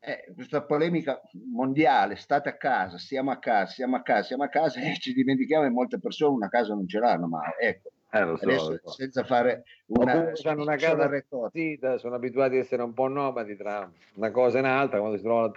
Eh, 0.06 0.34
questa 0.34 0.64
polemica 0.64 1.22
mondiale, 1.52 2.16
state 2.16 2.50
a 2.50 2.58
casa, 2.58 2.98
stiamo 2.98 3.32
a 3.32 3.40
casa, 3.40 3.72
stiamo 3.72 3.98
a 3.98 4.02
casa, 4.02 4.24
stiamo 4.24 4.44
a 4.44 4.50
casa 4.50 4.82
e 4.82 4.98
ci 4.98 5.14
dimentichiamo 5.14 5.64
che 5.64 5.70
molte 5.70 6.00
persone 6.00 6.36
una 6.36 6.50
casa 6.50 6.74
non 6.74 6.88
ce 6.88 7.00
l'hanno, 7.00 7.28
ma 7.28 7.42
ecco, 7.58 7.92
eh, 8.10 8.38
so, 8.38 8.46
Adesso, 8.46 8.80
so. 8.84 8.92
senza 8.92 9.24
fare 9.24 9.64
una, 9.88 10.32
hanno 10.44 10.62
una 10.62 10.76
casa 10.76 11.08
retorica. 11.08 11.98
sono 11.98 12.16
abituati 12.16 12.56
a 12.56 12.60
essere 12.60 12.84
un 12.84 12.94
po' 12.94 13.08
nomadi 13.08 13.56
tra 13.58 13.90
una 14.16 14.32
cosa 14.32 14.58
e 14.58 14.62
un'altra, 14.62 15.00
quando 15.00 15.18
si 15.18 15.24
trovano, 15.24 15.54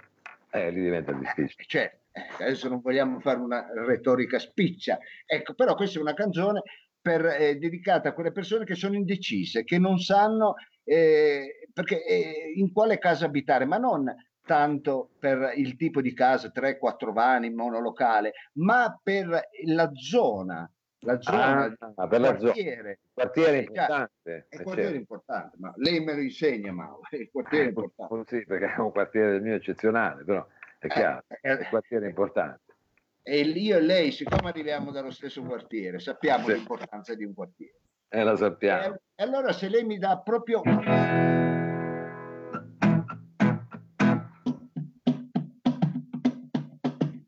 eh, 0.49 0.71
lì 0.71 0.81
diventa 0.81 1.11
difficile. 1.11 1.63
Cioè, 1.65 1.97
adesso 2.39 2.67
non 2.69 2.81
vogliamo 2.81 3.19
fare 3.19 3.39
una 3.39 3.67
retorica 3.85 4.39
spiccia, 4.39 4.97
ecco, 5.25 5.53
però 5.53 5.75
questa 5.75 5.99
è 5.99 6.01
una 6.01 6.13
canzone 6.13 6.61
per, 7.01 7.25
eh, 7.25 7.57
dedicata 7.57 8.09
a 8.09 8.13
quelle 8.13 8.31
persone 8.31 8.65
che 8.65 8.75
sono 8.75 8.95
indecise, 8.95 9.63
che 9.63 9.77
non 9.77 9.97
sanno 9.99 10.55
eh, 10.83 11.69
perché, 11.73 12.05
eh, 12.05 12.53
in 12.55 12.71
quale 12.71 12.97
casa 12.97 13.25
abitare, 13.25 13.65
ma 13.65 13.77
non 13.77 14.13
tanto 14.45 15.11
per 15.19 15.53
il 15.55 15.75
tipo 15.75 16.01
di 16.01 16.13
casa, 16.13 16.51
3-4 16.53 17.11
vani, 17.11 17.53
monolocale, 17.53 18.31
ma 18.53 18.97
per 19.03 19.49
la 19.65 19.91
zona 19.93 20.69
la 21.01 21.21
zona, 21.21 21.77
ah, 21.95 22.07
per 22.07 22.19
la 22.19 22.35
quartiere. 22.35 22.99
Zona. 23.13 23.29
quartiere 23.29 23.57
importante. 23.59 24.47
È 24.49 24.55
un 24.55 24.59
eh, 24.59 24.63
quartiere 24.63 24.81
certo. 24.81 24.97
importante, 24.97 25.57
ma 25.59 25.73
lei 25.77 26.03
me 26.03 26.13
lo 26.15 26.21
insegna, 26.21 26.71
Mauro, 26.71 27.01
è 27.09 27.15
il 27.17 27.29
quartiere 27.31 27.65
eh, 27.65 27.67
importante. 27.67 28.23
Sì, 28.25 28.45
perché 28.45 28.73
è 28.73 28.79
un 28.79 28.91
quartiere 28.91 29.31
del 29.31 29.41
mio 29.41 29.55
eccezionale, 29.55 30.23
però 30.23 30.45
è 30.77 30.85
eh, 30.85 30.89
chiaro, 30.89 31.23
eh, 31.27 31.39
è 31.41 31.51
un 31.53 31.67
quartiere 31.69 32.07
importante. 32.07 32.75
E 33.23 33.41
io 33.41 33.77
e 33.77 33.81
lei, 33.81 34.11
siccome 34.11 34.49
arriviamo 34.49 34.91
dallo 34.91 35.11
stesso 35.11 35.43
quartiere, 35.43 35.99
sappiamo 35.99 36.47
sì. 36.47 36.53
l'importanza 36.53 37.13
di 37.13 37.25
un 37.25 37.33
quartiere. 37.33 37.79
Eh, 38.09 38.23
lo 38.23 38.35
sappiamo. 38.35 38.95
E, 38.95 39.01
e 39.15 39.23
allora 39.23 39.51
se 39.51 39.67
lei 39.67 39.83
mi 39.83 39.97
dà 39.97 40.19
proprio... 40.19 40.61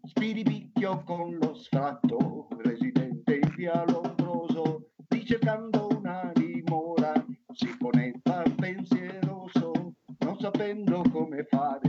Spiripicchio 0.06 1.04
con 1.04 1.36
lo 1.36 1.54
sfratto 1.54 2.48
via 3.60 3.84
lombroso, 3.88 4.92
ricercando 5.10 5.90
una 5.98 6.32
dimora, 6.34 7.12
si 7.52 7.76
poneva 7.78 8.42
pensieroso, 8.56 9.96
non 10.20 10.40
sapendo 10.40 11.04
come 11.12 11.44
fare 11.44 11.89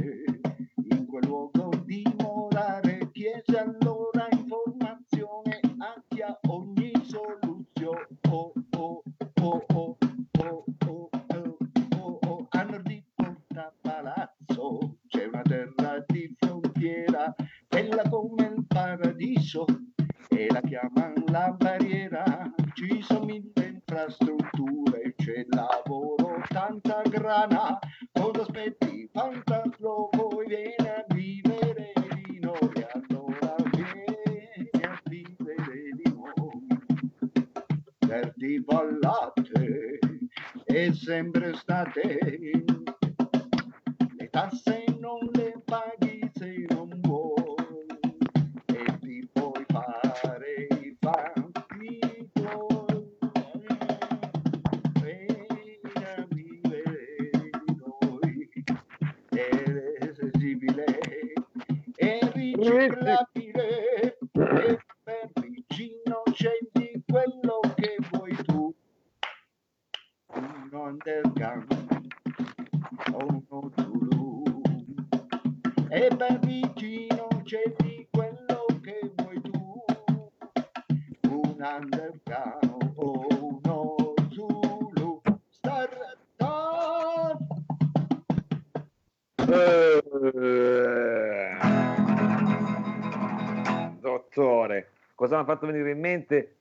Amen. 62.81 63.19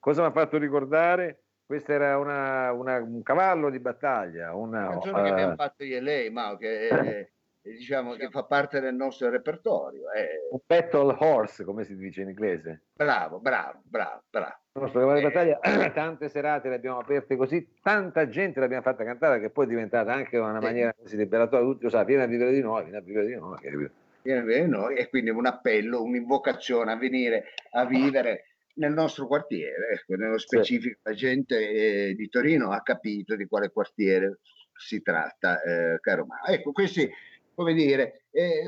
Cosa 0.10 0.24
mi 0.24 0.30
ha 0.30 0.32
fatto 0.32 0.58
ricordare? 0.58 1.44
Questo 1.68 1.92
era 1.92 2.18
una, 2.18 2.72
una, 2.72 2.98
un 2.98 3.22
cavallo 3.22 3.70
di 3.70 3.78
battaglia. 3.78 4.56
Una, 4.56 4.88
canzone 4.88 5.22
uh, 5.22 5.24
che 5.24 5.30
abbiamo 5.30 5.54
fatto 5.54 5.84
io 5.84 5.98
e 5.98 6.02
lei, 6.02 6.32
Mao, 6.32 6.58
che 6.58 6.88
è, 6.88 7.30
diciamo 7.62 8.16
che 8.16 8.28
fa 8.32 8.44
parte 8.46 8.80
del 8.80 8.96
nostro 8.96 9.30
repertorio. 9.30 10.10
È... 10.10 10.28
Un 10.50 10.62
battle 10.66 11.16
horse, 11.20 11.64
come 11.64 11.84
si 11.84 11.96
dice 11.96 12.24
in 12.24 12.30
inglese. 12.30 12.86
Bravo, 12.92 13.40
bravo, 13.40 13.82
bravo, 13.84 14.24
bravo. 14.32 14.56
Il 14.74 14.82
nostro 14.82 15.00
cavallo 15.00 15.20
di 15.20 15.26
battaglia, 15.26 15.60
tante 15.94 16.28
serate 16.28 16.70
le 16.70 16.76
abbiamo 16.76 16.98
aperte 16.98 17.36
così, 17.36 17.72
tanta 17.80 18.28
gente 18.30 18.60
l'abbiamo 18.60 18.82
fatta 18.82 19.04
cantare 19.04 19.40
che 19.40 19.52
poi 19.52 19.66
è 19.66 19.70
diventata 19.70 20.12
anche 20.12 20.40
una 20.40 20.60
maniera 20.60 20.92
così 21.00 21.18
liberatoria. 21.18 21.68
Tutti 21.68 21.84
lo 21.84 21.90
sa, 21.92 22.04
vieni 22.04 22.24
a 22.24 22.26
vivere 22.26 22.52
di 22.52 22.62
noi, 22.62 22.82
vieni 22.82 22.98
a 22.98 23.02
vivere 23.02 23.28
di 23.28 23.36
noi. 23.36 23.60
Vieni 24.24 24.40
a 24.40 24.42
vivere 24.42 24.64
di 24.64 24.72
noi 24.72 24.96
e 24.96 25.08
quindi 25.08 25.30
un 25.30 25.46
appello, 25.46 26.02
un'invocazione 26.02 26.92
a 26.92 26.98
venire 26.98 27.54
a 27.74 27.86
vivere 27.86 28.46
nel 28.80 28.94
nostro 28.94 29.28
quartiere, 29.28 29.90
ecco, 29.94 30.16
nello 30.16 30.38
specifico 30.38 30.96
sì. 30.96 31.10
la 31.10 31.14
gente 31.14 31.70
eh, 31.70 32.16
di 32.16 32.30
Torino 32.30 32.72
ha 32.72 32.82
capito 32.82 33.36
di 33.36 33.46
quale 33.46 33.70
quartiere 33.72 34.40
si 34.74 35.02
tratta, 35.02 35.62
eh, 35.62 36.00
caro 36.00 36.26
Mao. 36.26 36.46
Ecco, 36.46 36.72
questi 36.72 37.10
come 37.60 37.74
dire, 37.74 38.22
eh, 38.32 38.64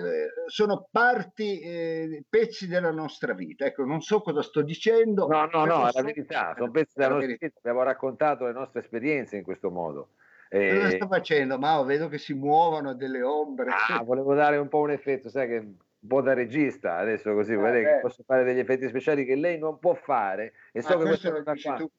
sono 0.47 0.89
parti, 0.91 1.61
eh, 1.61 2.25
pezzi 2.27 2.67
della 2.67 2.91
nostra 2.91 3.33
vita. 3.33 3.63
Ecco, 3.63 3.85
non 3.85 4.01
so 4.01 4.19
cosa 4.19 4.41
sto 4.41 4.61
dicendo. 4.61 5.27
No, 5.27 5.45
no, 5.45 5.63
no, 5.63 5.87
è 5.87 5.91
la 5.93 6.01
verità, 6.01 6.53
sono 6.57 6.71
pezzi 6.71 6.95
della 6.95 7.13
nostra 7.13 7.27
vita. 7.27 7.47
Abbiamo 7.59 7.83
raccontato 7.83 8.45
le 8.45 8.51
nostre 8.51 8.81
esperienze 8.81 9.37
in 9.37 9.43
questo 9.43 9.71
modo. 9.71 10.09
Eh, 10.49 10.75
cosa 10.75 10.89
sto 10.89 11.07
facendo? 11.07 11.57
Ma 11.57 11.81
vedo 11.83 12.09
che 12.09 12.17
si 12.17 12.33
muovono 12.33 12.93
delle 12.93 13.21
ombre. 13.21 13.71
Ah, 13.87 14.03
volevo 14.03 14.33
dare 14.33 14.57
un 14.57 14.67
po' 14.67 14.79
un 14.79 14.91
effetto, 14.91 15.29
sai 15.29 15.47
che 15.47 15.67
un 16.01 16.07
po' 16.07 16.21
da 16.21 16.33
regista 16.33 16.97
adesso 16.97 17.33
così, 17.33 17.53
ah, 17.53 17.71
che 17.71 17.99
posso 18.01 18.23
fare 18.23 18.43
degli 18.43 18.59
effetti 18.59 18.87
speciali 18.87 19.25
che 19.25 19.35
lei 19.35 19.59
non 19.59 19.77
può 19.79 19.93
fare 19.93 20.53
e 20.71 20.81
so 20.81 20.93
ah, 20.93 20.97
che 20.97 21.03
questo 21.03 21.31
lo 21.31 21.43
dici 21.43 21.73
tu. 21.77 21.91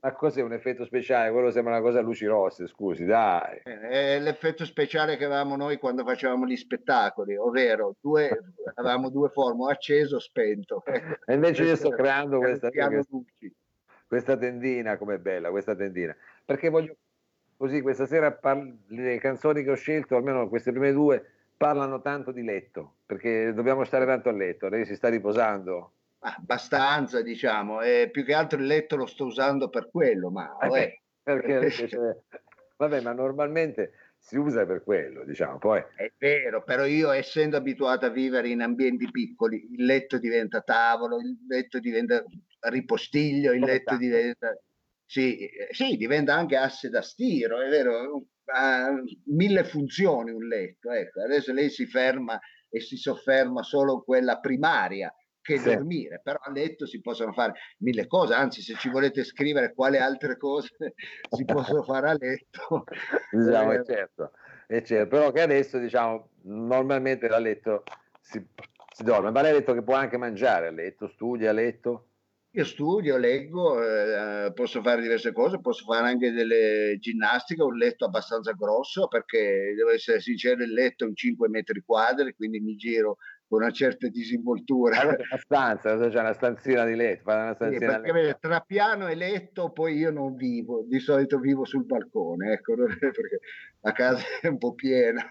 Ma 0.00 0.12
cos'è 0.12 0.42
un 0.42 0.52
effetto 0.52 0.84
speciale? 0.84 1.32
Quello 1.32 1.50
sembra 1.50 1.72
una 1.72 1.82
cosa 1.82 1.98
a 1.98 2.02
luci 2.02 2.24
rosse, 2.24 2.68
scusi, 2.68 3.04
dai. 3.04 3.58
È 3.64 4.20
l'effetto 4.20 4.64
speciale 4.64 5.16
che 5.16 5.24
avevamo 5.24 5.56
noi 5.56 5.76
quando 5.76 6.04
facevamo 6.04 6.46
gli 6.46 6.54
spettacoli, 6.54 7.36
ovvero 7.36 7.96
due, 8.00 8.30
avevamo 8.74 9.10
due 9.10 9.28
forme, 9.28 9.72
acceso, 9.72 10.20
spento. 10.20 10.84
E 11.26 11.34
invece 11.34 11.64
io 11.64 11.74
sto 11.74 11.90
creando 11.90 12.38
questa, 12.38 12.70
questa 14.06 14.36
tendina, 14.36 14.96
com'è 14.96 15.18
bella 15.18 15.50
questa 15.50 15.74
tendina, 15.74 16.16
perché 16.44 16.68
voglio 16.68 16.94
così 17.56 17.82
questa 17.82 18.06
sera 18.06 18.30
par- 18.30 18.72
le 18.86 19.18
canzoni 19.18 19.64
che 19.64 19.72
ho 19.72 19.76
scelto, 19.76 20.14
almeno 20.14 20.48
queste 20.48 20.70
prime 20.70 20.92
due, 20.92 21.37
parlano 21.58 22.00
tanto 22.00 22.30
di 22.30 22.42
letto, 22.42 22.98
perché 23.04 23.52
dobbiamo 23.52 23.84
stare 23.84 24.06
tanto 24.06 24.30
a 24.30 24.32
letto, 24.32 24.68
lei 24.68 24.86
si 24.86 24.94
sta 24.94 25.08
riposando. 25.08 25.92
Abbastanza, 26.20 27.20
diciamo, 27.20 27.82
e 27.82 28.08
più 28.10 28.24
che 28.24 28.32
altro 28.32 28.58
il 28.58 28.66
letto 28.66 28.96
lo 28.96 29.06
sto 29.06 29.26
usando 29.26 29.68
per 29.68 29.90
quello, 29.90 30.30
ma... 30.30 30.56
Eh, 30.58 31.02
perché, 31.20 31.70
cioè, 31.88 32.16
vabbè, 32.76 33.00
ma 33.02 33.12
normalmente 33.12 33.92
si 34.16 34.36
usa 34.36 34.64
per 34.64 34.84
quello, 34.84 35.24
diciamo, 35.24 35.58
poi... 35.58 35.82
È 35.96 36.10
vero, 36.16 36.62
però 36.62 36.84
io 36.84 37.10
essendo 37.10 37.56
abituato 37.56 38.06
a 38.06 38.10
vivere 38.10 38.48
in 38.48 38.62
ambienti 38.62 39.10
piccoli, 39.10 39.72
il 39.72 39.84
letto 39.84 40.18
diventa 40.18 40.60
tavolo, 40.60 41.18
il 41.18 41.38
letto 41.48 41.80
diventa 41.80 42.24
ripostiglio, 42.60 43.52
il 43.52 43.64
letto 43.64 43.96
diventa... 43.96 44.56
Sì, 45.04 45.48
sì, 45.70 45.96
diventa 45.96 46.34
anche 46.34 46.56
asse 46.56 46.88
da 46.90 47.02
stiro, 47.02 47.60
è 47.60 47.68
vero, 47.68 48.26
mille 49.26 49.64
funzioni 49.64 50.30
un 50.30 50.46
letto, 50.46 50.90
ecco. 50.90 51.22
adesso 51.22 51.52
lei 51.52 51.70
si 51.70 51.86
ferma 51.86 52.38
e 52.70 52.80
si 52.80 52.96
sofferma 52.96 53.62
solo 53.62 54.02
quella 54.02 54.38
primaria, 54.38 55.12
che 55.40 55.58
sì. 55.58 55.74
dormire, 55.74 56.20
però 56.22 56.38
a 56.42 56.50
letto 56.50 56.86
si 56.86 57.00
possono 57.00 57.32
fare 57.32 57.54
mille 57.78 58.06
cose, 58.06 58.34
anzi 58.34 58.60
se 58.60 58.74
ci 58.74 58.90
volete 58.90 59.24
scrivere 59.24 59.72
quali 59.72 59.96
altre 59.96 60.36
cose 60.36 60.68
si 61.30 61.44
possono 61.46 61.82
fare 61.82 62.10
a 62.10 62.16
letto. 62.18 62.84
Diciamo, 63.32 63.72
eh, 63.72 63.84
certo, 63.84 64.32
è 64.66 64.82
certo, 64.82 65.08
però 65.08 65.32
che 65.32 65.40
adesso 65.40 65.78
diciamo 65.78 66.28
normalmente 66.42 67.26
a 67.28 67.38
letto 67.38 67.82
si, 68.20 68.44
si 68.94 69.02
dorme, 69.02 69.30
ma 69.30 69.40
lei 69.40 69.52
ha 69.52 69.54
detto 69.54 69.72
che 69.72 69.82
può 69.82 69.94
anche 69.94 70.18
mangiare 70.18 70.66
a 70.66 70.70
letto, 70.70 71.08
studia 71.08 71.48
a 71.48 71.54
letto? 71.54 72.07
Io 72.58 72.64
studio, 72.64 73.16
leggo, 73.16 73.80
eh, 73.80 74.52
posso 74.52 74.82
fare 74.82 75.00
diverse 75.00 75.32
cose, 75.32 75.60
posso 75.60 75.84
fare 75.84 76.08
anche 76.08 76.32
delle 76.32 76.96
ginnastiche, 76.98 77.62
un 77.62 77.76
letto 77.76 78.04
abbastanza 78.04 78.50
grosso 78.50 79.06
perché 79.06 79.74
devo 79.76 79.90
essere 79.90 80.18
sincero, 80.18 80.64
il 80.64 80.72
letto 80.72 81.04
è 81.04 81.06
un 81.06 81.14
5 81.14 81.48
metri 81.48 81.80
quadri, 81.86 82.34
quindi 82.34 82.58
mi 82.58 82.74
giro 82.74 83.18
con 83.46 83.62
una 83.62 83.70
certa 83.70 84.08
disinvoltura. 84.08 84.98
Allora, 84.98 85.18
una 85.18 85.40
stanza, 85.40 86.08
c'è 86.08 86.18
una 86.18 86.32
stanzina 86.32 86.84
di 86.84 86.96
letto. 86.96 87.30
Una 87.30 87.54
stanzina 87.54 87.94
sì, 87.94 88.00
perché 88.00 88.36
tra 88.40 88.60
piano 88.60 89.06
e 89.06 89.14
letto 89.14 89.70
poi 89.70 89.96
io 89.96 90.10
non 90.10 90.34
vivo, 90.34 90.82
di 90.84 90.98
solito 90.98 91.38
vivo 91.38 91.64
sul 91.64 91.84
balcone, 91.84 92.54
ecco, 92.54 92.74
perché 92.98 93.38
la 93.82 93.92
casa 93.92 94.20
è 94.42 94.48
un 94.48 94.58
po' 94.58 94.74
piena. 94.74 95.22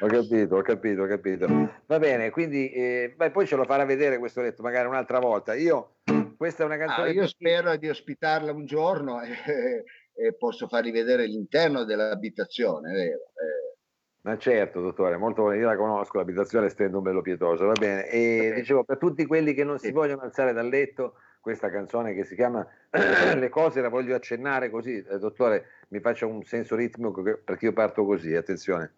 Ho 0.00 0.06
capito, 0.06 0.56
ho 0.56 0.62
capito, 0.62 1.02
ho 1.02 1.06
capito. 1.06 1.46
Va 1.86 1.98
bene, 1.98 2.30
quindi 2.30 2.70
eh, 2.70 3.14
beh, 3.16 3.32
poi 3.32 3.48
ce 3.48 3.56
lo 3.56 3.64
farà 3.64 3.84
vedere 3.84 4.18
questo 4.18 4.40
letto 4.40 4.62
magari 4.62 4.86
un'altra 4.86 5.18
volta. 5.18 5.54
Io, 5.54 5.96
questa 6.42 6.64
è 6.64 6.66
una 6.66 6.76
canzone... 6.76 7.08
Ah, 7.08 7.12
io 7.12 7.26
spero 7.28 7.76
di 7.76 7.88
ospitarla 7.88 8.50
un 8.50 8.64
giorno 8.64 9.22
e, 9.22 9.84
e 10.12 10.34
posso 10.34 10.66
fargli 10.66 10.90
vedere 10.90 11.24
l'interno 11.26 11.84
dell'abitazione, 11.84 12.92
vero? 12.92 13.20
Eh, 13.20 13.76
ma 14.22 14.36
certo, 14.36 14.80
dottore, 14.80 15.16
molto 15.16 15.52
io 15.52 15.66
la 15.66 15.76
conosco, 15.76 16.18
l'abitazione 16.18 16.68
stendo 16.68 16.96
un 16.96 17.04
bello 17.04 17.22
pietoso, 17.22 17.66
va 17.66 17.74
bene. 17.74 18.08
E 18.08 18.54
dicevo, 18.56 18.82
per 18.82 18.98
tutti 18.98 19.24
quelli 19.24 19.54
che 19.54 19.62
non 19.62 19.78
si 19.78 19.92
vogliono 19.92 20.22
alzare 20.22 20.52
dal 20.52 20.66
letto, 20.66 21.14
questa 21.40 21.70
canzone 21.70 22.12
che 22.12 22.24
si 22.24 22.34
chiama 22.34 22.66
Le 22.90 23.48
cose 23.48 23.80
la 23.80 23.88
voglio 23.88 24.16
accennare 24.16 24.68
così, 24.68 24.96
eh, 24.96 25.18
dottore, 25.18 25.66
mi 25.90 26.00
faccia 26.00 26.26
un 26.26 26.42
senso 26.42 26.74
ritmico 26.74 27.22
perché 27.22 27.66
io 27.66 27.72
parto 27.72 28.04
così, 28.04 28.34
attenzione. 28.34 28.94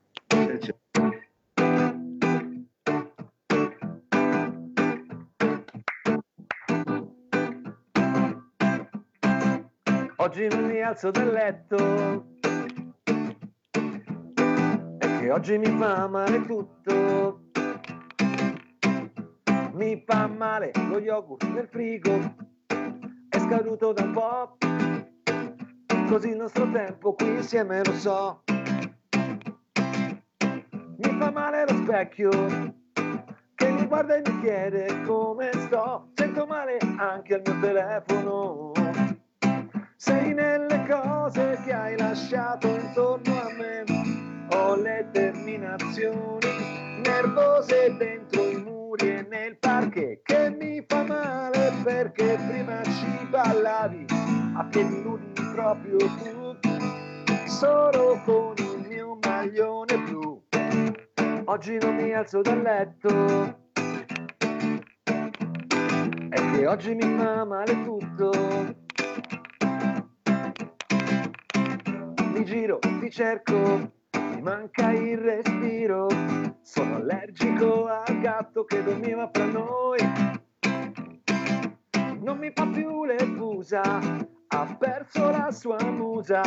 Oggi 10.24 10.48
non 10.48 10.64
mi 10.64 10.80
alzo 10.80 11.10
dal 11.10 11.30
letto 11.30 12.28
che 14.96 15.30
oggi 15.30 15.58
mi 15.58 15.66
fa 15.66 16.08
male 16.08 16.46
tutto. 16.46 17.42
Mi 19.72 20.02
fa 20.06 20.26
male 20.26 20.70
lo 20.88 20.98
yogurt 20.98 21.44
nel 21.48 21.68
frigo, 21.68 22.36
è 23.28 23.38
scaduto 23.38 23.92
da 23.92 24.02
un 24.02 24.12
po', 24.12 24.56
così 26.08 26.30
il 26.30 26.36
nostro 26.36 26.70
tempo 26.70 27.12
qui 27.12 27.28
insieme 27.28 27.84
lo 27.84 27.92
so. 27.92 28.44
Mi 30.96 31.18
fa 31.18 31.30
male 31.32 31.66
lo 31.68 31.76
specchio 31.82 32.30
che 33.54 33.70
mi 33.70 33.86
guarda 33.86 34.14
e 34.14 34.22
mi 34.24 34.40
chiede 34.40 35.02
come 35.02 35.50
sto, 35.52 36.08
sento 36.14 36.46
male 36.46 36.78
anche 36.96 37.34
al 37.34 37.42
mio 37.44 37.60
telefono. 37.60 38.72
Sei 40.04 40.34
nelle 40.34 40.84
cose 40.86 41.62
che 41.64 41.72
hai 41.72 41.96
lasciato 41.96 42.68
intorno 42.68 43.40
a 43.40 43.50
me. 43.54 43.84
Ho 44.50 44.74
le 44.76 45.08
terminazioni 45.10 47.00
nervose 47.02 47.96
dentro 47.96 48.50
i 48.50 48.56
muri 48.56 49.16
e 49.16 49.26
nel 49.30 49.56
parche 49.56 50.20
che 50.22 50.50
mi 50.50 50.84
fa 50.86 51.04
male 51.04 51.72
perché 51.82 52.38
prima 52.46 52.82
ci 52.82 53.26
ballavi 53.30 54.04
a 54.56 54.64
piedi 54.64 55.00
nudi 55.00 55.42
proprio 55.54 55.96
tu 55.96 56.54
solo 57.46 58.20
con 58.26 58.52
il 58.58 58.86
mio 58.86 59.18
maglione 59.22 59.98
blu. 60.00 60.44
Oggi 61.46 61.78
non 61.78 61.94
mi 61.94 62.12
alzo 62.12 62.42
dal 62.42 62.60
letto. 62.60 63.58
È 66.28 66.50
che 66.50 66.66
oggi 66.66 66.94
mi 66.94 67.16
fa 67.16 67.44
male 67.46 67.82
tutto 67.84 68.83
mi 72.44 72.50
giro, 72.50 72.78
ti 72.78 73.10
cerco 73.10 73.90
manca 74.42 74.92
il 74.92 75.16
respiro. 75.16 76.08
Sono 76.60 76.96
allergico 76.96 77.86
al 77.86 78.20
gatto 78.20 78.64
che 78.64 78.82
dormiva 78.82 79.30
fra 79.32 79.46
noi. 79.46 79.98
Non 82.20 82.36
mi 82.38 82.52
fa 82.54 82.66
più 82.66 83.04
le 83.04 83.18
fusa, 83.18 83.82
ha 83.82 84.76
perso 84.78 85.30
la 85.30 85.50
sua 85.50 85.82
musa. 85.84 86.42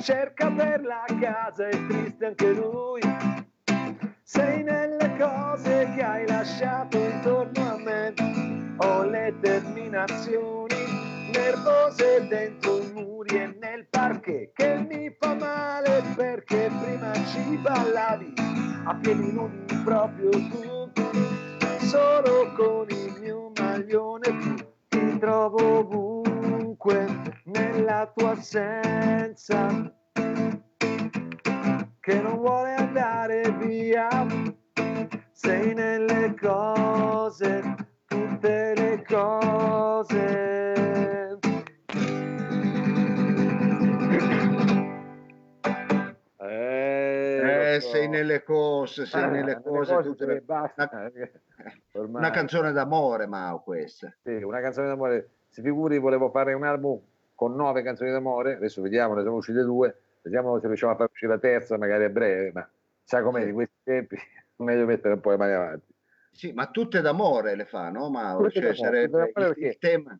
Cerca 0.00 0.50
per 0.50 0.82
la 0.82 1.04
casa, 1.18 1.68
è 1.68 1.86
triste 1.86 2.26
anche 2.26 2.52
lui. 2.52 3.00
Sei 4.22 4.62
nelle 4.62 4.98
rovesciato 6.38 6.98
intorno 6.98 7.70
a 7.70 7.78
me. 7.78 8.14
Ho 8.78 9.02
le 9.04 9.34
terminazioni 9.40 11.07
nervose 11.32 12.26
dentro 12.28 12.78
i 12.78 12.92
muri 12.92 13.36
e 13.36 13.56
nel 13.58 13.86
parquet 13.88 14.52
che 14.52 14.76
mi 14.88 15.14
fa 15.18 15.34
male 15.34 16.02
perché 16.16 16.70
prima 16.80 17.12
ci 17.26 17.56
ballavi 17.56 18.32
a 18.84 18.94
piedi 18.94 19.32
nudi 19.32 19.74
proprio 19.84 20.30
tu, 20.30 20.90
solo 21.80 22.52
con 22.56 22.86
il 22.88 23.16
mio 23.20 23.52
maglione 23.56 24.64
ti 24.88 25.18
trovo 25.18 25.78
ovunque 25.78 27.06
nella 27.44 28.10
tua 28.14 28.30
assenza 28.30 29.96
che 32.08 32.20
non 32.22 32.38
vuole 32.38 32.74
andare 32.74 33.42
via. 33.58 34.26
Sei 35.32 35.74
nelle 35.74 36.34
cose, 36.40 37.62
tutte 38.06 38.72
le 38.74 39.04
cose. 39.06 40.47
Eh, 47.78 47.90
sei 47.90 48.08
nelle 48.08 48.42
cose, 48.42 49.06
sei 49.06 49.24
eh, 49.24 49.26
nelle 49.26 49.60
cose, 49.60 49.94
cose 49.94 50.08
tutte 50.08 50.26
le... 50.26 50.40
Basta. 50.40 50.88
Una, 50.92 51.06
eh, 51.12 51.32
una 51.98 52.30
canzone 52.30 52.72
d'amore, 52.72 53.26
Mao, 53.26 53.60
questa. 53.62 54.14
Sì, 54.22 54.34
una 54.42 54.60
canzone 54.60 54.88
d'amore. 54.88 55.30
Si 55.48 55.62
figuri, 55.62 55.98
volevo 55.98 56.30
fare 56.30 56.52
un 56.52 56.64
album 56.64 57.00
con 57.34 57.54
nove 57.54 57.82
canzoni 57.82 58.10
d'amore, 58.10 58.56
adesso 58.56 58.82
vediamo, 58.82 59.14
ne 59.14 59.22
sono 59.22 59.36
uscite 59.36 59.62
due, 59.62 59.96
Vediamo 60.22 60.58
se 60.60 60.66
riusciamo 60.66 60.92
a 60.92 60.96
far 60.96 61.08
uscire 61.10 61.32
la 61.32 61.38
terza, 61.38 61.78
magari 61.78 62.04
a 62.04 62.08
breve, 62.08 62.52
ma 62.52 62.68
sa 63.02 63.22
com'è 63.22 63.44
di 63.44 63.52
questi 63.52 63.76
tempi, 63.82 64.16
meglio 64.56 64.84
mettere 64.84 65.14
un 65.14 65.20
po' 65.20 65.30
le 65.30 65.36
mani 65.36 65.52
avanti. 65.52 65.94
Sì, 66.30 66.52
ma 66.52 66.66
tutte 66.66 67.00
d'amore 67.00 67.56
le 67.56 67.64
fa, 67.64 67.90
no? 67.90 68.10
Ma 68.10 68.36
cioè, 68.50 68.74
sarebbe 68.74 69.32
il, 69.34 69.54
il, 69.56 69.78
tema. 69.78 70.18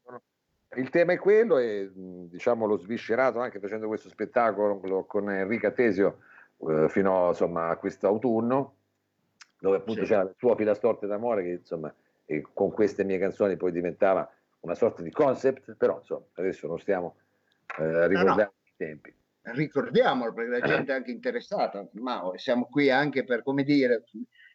Il 0.77 0.91
tema 0.91 1.13
è 1.13 1.19
quello 1.19 1.59
e 1.59 1.91
diciamo 1.95 2.67
l'ho 2.67 2.79
sviscerato 2.79 3.39
anche 3.39 3.61
facendo 3.61 3.87
questo 3.87 4.09
spettacolo 4.09 5.05
con 5.07 5.31
Enrica 5.31 5.71
Tesio 5.71 6.21
eh, 6.59 6.89
fino 6.89 7.29
insomma, 7.29 7.69
a 7.69 7.77
quest'autunno, 7.77 8.75
dove 9.59 9.77
appunto 9.77 10.03
sì. 10.03 10.09
c'era 10.09 10.23
il 10.23 10.35
suo 10.37 10.55
filastorte 10.55 11.07
d'amore 11.07 11.43
che 11.43 11.51
insomma 11.51 11.93
con 12.53 12.71
queste 12.73 13.05
mie 13.05 13.19
canzoni 13.19 13.57
poi 13.57 13.73
diventava 13.73 14.31
una 14.61 14.75
sorta 14.75 15.03
di 15.03 15.11
concept, 15.11 15.75
però 15.77 15.99
insomma 15.99 16.27
adesso 16.35 16.67
non 16.67 16.79
stiamo 16.79 17.17
eh, 17.79 18.07
ricordando 18.07 18.43
no, 18.43 18.53
no. 18.53 18.53
i 18.65 18.75
tempi 18.77 19.17
ricordiamolo 19.53 20.33
perché 20.33 20.51
la 20.51 20.67
gente 20.67 20.93
è 20.93 20.97
anche 20.97 21.11
interessata, 21.11 21.87
ma 21.93 22.23
siamo 22.37 22.67
qui 22.67 22.91
anche 22.91 23.25
per, 23.25 23.43
come 23.43 23.63
dire, 23.63 24.05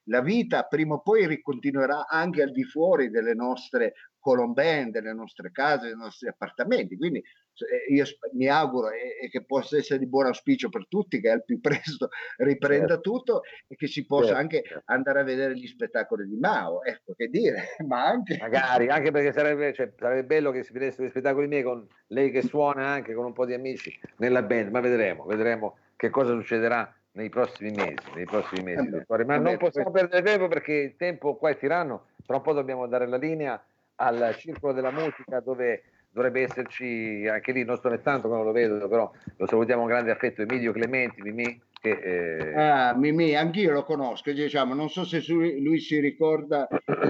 la 0.05 0.21
vita 0.21 0.63
prima 0.63 0.95
o 0.95 1.01
poi 1.01 1.27
ricontinuerà 1.27 2.07
anche 2.07 2.41
al 2.41 2.51
di 2.51 2.63
fuori 2.63 3.09
delle 3.09 3.33
nostre 3.33 3.93
colombene, 4.23 4.89
delle 4.89 5.11
nostre 5.11 5.51
case, 5.51 5.87
dei 5.87 5.97
nostri 5.97 6.29
appartamenti. 6.29 6.95
Quindi 6.95 7.19
eh, 7.19 7.93
io 7.93 8.05
mi 8.31 8.47
auguro 8.47 8.89
e, 8.89 9.17
e, 9.21 9.29
che 9.29 9.43
possa 9.43 9.75
essere 9.75 9.99
di 9.99 10.07
buon 10.07 10.27
auspicio 10.27 10.69
per 10.69 10.87
tutti 10.87 11.19
che 11.19 11.29
al 11.29 11.43
più 11.43 11.59
presto 11.59 12.07
riprenda 12.39 12.93
certo. 12.93 13.01
tutto 13.01 13.41
e 13.67 13.75
che 13.75 13.87
si 13.87 14.05
possa 14.05 14.27
certo. 14.27 14.39
anche 14.39 14.63
certo. 14.63 14.83
andare 14.85 15.19
a 15.19 15.23
vedere 15.23 15.57
gli 15.57 15.67
spettacoli 15.67 16.25
di 16.25 16.37
Mao. 16.37 16.85
Ecco 16.85 17.13
che 17.15 17.27
dire, 17.27 17.75
ma 17.85 18.05
anche. 18.05 18.37
Magari, 18.39 18.87
anche 18.87 19.11
perché 19.11 19.33
sarebbe, 19.33 19.73
cioè, 19.73 19.91
sarebbe 19.99 20.23
bello 20.23 20.51
che 20.51 20.63
si 20.63 20.71
vedessero 20.71 21.05
gli 21.05 21.09
spettacoli 21.09 21.47
miei 21.47 21.63
con 21.63 21.85
lei 22.07 22.31
che 22.31 22.43
suona 22.43 22.87
anche 22.87 23.13
con 23.13 23.25
un 23.25 23.33
po' 23.33 23.45
di 23.45 23.53
amici 23.53 23.93
nella 24.17 24.41
band, 24.41 24.69
ma 24.69 24.79
vedremo, 24.79 25.25
vedremo 25.25 25.77
che 25.97 26.09
cosa 26.09 26.31
succederà 26.31 26.95
nei 27.11 27.27
prossimi 27.27 27.71
mesi, 27.71 28.09
nei 28.15 28.25
prossimi 28.25 28.63
mesi, 28.63 28.89
dottore. 28.89 29.25
Ma 29.25 29.37
non 29.37 29.57
possiamo 29.57 29.91
perdere 29.91 30.23
tempo 30.23 30.47
perché 30.47 30.73
il 30.73 30.95
tempo 30.95 31.35
qua 31.35 31.49
è 31.49 31.57
tiranno, 31.57 32.05
tra 32.25 32.37
un 32.37 32.41
po' 32.41 32.53
dobbiamo 32.53 32.87
dare 32.87 33.05
la 33.05 33.17
linea 33.17 33.61
al 33.95 34.35
Circolo 34.37 34.73
della 34.73 34.91
Musica 34.91 35.39
dove 35.39 35.83
dovrebbe 36.13 36.43
esserci 36.43 37.27
anche 37.27 37.51
lì, 37.51 37.63
non 37.63 37.77
sto 37.77 37.89
né 37.89 38.01
tanto 38.01 38.27
quando 38.27 38.45
lo 38.45 38.51
vedo, 38.51 38.87
però 38.87 39.11
lo 39.35 39.47
salutiamo 39.47 39.81
con 39.81 39.89
grande 39.89 40.11
affetto, 40.11 40.43
Emilio 40.43 40.71
Clementi, 40.71 41.21
Mimì. 41.21 41.59
Che, 41.83 41.89
eh... 41.89 42.53
Ah, 42.55 42.95
Mimì, 42.95 43.35
anch'io 43.35 43.71
lo 43.71 43.83
conosco, 43.83 44.31
diciamo, 44.31 44.73
non 44.73 44.89
so 44.89 45.03
se 45.03 45.21
lui, 45.27 45.61
lui 45.61 45.79
si 45.79 45.99
ricorda 45.99 46.67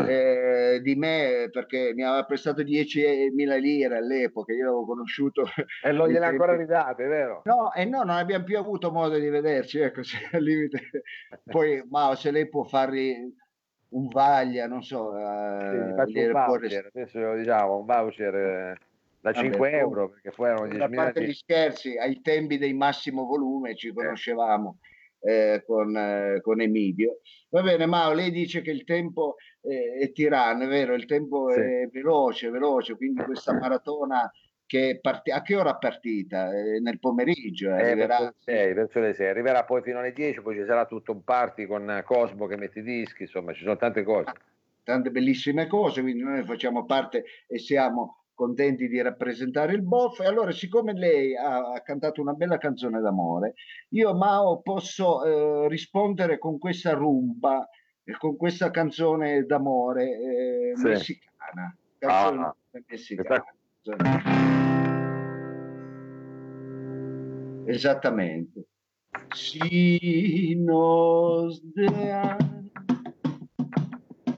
eh, 0.08 0.80
di 0.82 0.96
me 0.96 1.50
perché 1.52 1.91
mi 1.93 2.04
aveva 2.04 2.24
prestato 2.24 2.63
10.000 2.63 3.60
lire 3.60 3.98
all'epoca, 3.98 4.54
io 4.54 4.63
l'avevo 4.63 4.86
conosciuto. 4.86 5.43
E 5.84 5.91
non 5.91 6.08
gliene 6.10 6.26
ancora 6.26 6.56
ridate, 6.56 7.06
vero? 7.06 7.41
No, 7.43 7.72
e 7.74 7.86
no, 7.86 8.00
non 8.00 8.15
abbiamo 8.15 8.46
più 8.46 8.58
avuto 8.58 8.89
modo 8.89 9.19
di 9.19 9.30
vederci, 9.30 9.80
ecco, 9.80 10.02
al 10.32 10.41
limite. 10.41 10.80
Poi, 11.43 11.86
ma 11.89 12.15
se 12.15 12.32
lei 12.32 12.48
può 12.48 12.63
fargli 12.63 13.32
un 13.94 14.08
vaglia, 14.08 14.68
non 14.68 14.84
so. 14.84 15.18
Eh, 15.18 15.94
sì, 16.08 16.20
un 16.20 16.32
voucher, 16.32 16.92
adesso 16.94 17.20
lo 17.20 17.36
diciamo, 17.36 17.78
un 17.78 17.86
voucher 17.86 18.36
eh, 18.36 18.78
da 19.22 19.32
Vabbè, 19.32 19.50
5 19.50 19.72
euro, 19.72 20.10
perché 20.10 20.32
poi 20.32 20.50
erano 20.50 20.68
10 20.68 20.84
A 20.84 20.90
parte 20.90 21.24
gli 21.24 21.34
scherzi, 21.34 21.98
ai 21.98 22.22
tempi 22.22 22.58
dei 22.58 22.74
massimo 22.74 23.26
volume 23.26 23.76
ci 23.76 23.94
conoscevamo 23.94 24.80
eh, 25.22 25.64
con, 25.66 25.96
eh, 25.96 26.42
con, 26.42 26.62
Emilio. 26.62 27.20
Va 27.50 27.62
bene, 27.62 27.86
Mao, 27.86 28.14
lei 28.14 28.32
dice 28.32 28.62
che 28.62 28.72
il 28.72 28.84
tempo 28.84 29.36
eh, 29.62 30.00
è 30.02 30.12
tiranno, 30.12 30.64
è 30.64 30.68
vero, 30.68 30.94
il 30.94 31.06
tempo 31.06 31.52
sì. 31.52 31.60
è 31.60 31.88
veloce, 31.92 32.50
veloce, 32.50 32.96
quindi 32.96 33.24
questa 33.24 33.54
maratona 33.54 34.30
che 34.74 34.98
parti- 35.00 35.30
a 35.30 35.44
che 35.44 35.56
ora 35.56 35.76
è 35.76 35.78
partita? 35.80 36.52
Eh, 36.52 36.80
nel 36.80 36.98
pomeriggio? 36.98 37.70
Eh, 37.70 37.92
arriverà... 37.92 38.34
Verso, 38.44 38.74
verso 38.74 39.00
le 39.00 39.14
6, 39.14 39.28
arriverà 39.28 39.66
poi 39.66 39.84
fino 39.84 40.00
alle 40.00 40.14
10, 40.14 40.42
poi 40.42 40.56
ci 40.56 40.66
sarà 40.66 40.88
tutto 40.88 41.12
un 41.12 41.24
party 41.24 41.68
con 41.68 42.02
Cosmo 42.04 42.48
che 42.48 42.58
mette 42.58 42.80
i 42.80 42.84
dischi, 42.84 43.24
insomma 43.24 43.54
ci 43.54 43.62
sono 43.62 43.78
tante 43.78 44.02
cose. 44.02 44.30
Ah, 44.30 44.36
tante 44.82 45.12
bellissime 45.12 45.68
cose, 45.68 46.02
quindi 46.02 46.24
noi 46.24 46.44
facciamo 46.44 46.86
parte 46.86 47.24
e 47.46 47.60
siamo 47.60 48.24
contenti 48.34 48.88
di 48.88 49.00
rappresentare 49.00 49.74
il 49.74 49.84
Boff 49.84 50.22
e 50.22 50.26
allora 50.26 50.52
siccome 50.52 50.94
lei 50.94 51.38
ha, 51.38 51.74
ha 51.74 51.82
cantato 51.82 52.20
una 52.20 52.34
bella 52.34 52.58
canzone 52.58 53.00
d'amore 53.00 53.54
io 53.90 54.16
Mao 54.16 54.60
posso 54.62 55.24
eh, 55.24 55.68
rispondere 55.70 56.40
con 56.40 56.58
questa 56.58 56.94
rumba 56.94 57.70
con 58.18 58.36
questa 58.36 58.72
canzone 58.72 59.44
d'amore 59.44 60.72
eh, 60.72 60.72
sì. 60.76 60.84
messicana 60.84 61.78
canzone 62.00 62.44
ah, 62.44 62.56
messicana 62.88 63.46
Esattamente. 67.67 68.65
Si 69.36 70.56
nos 70.56 71.62
dejan, 71.74 72.72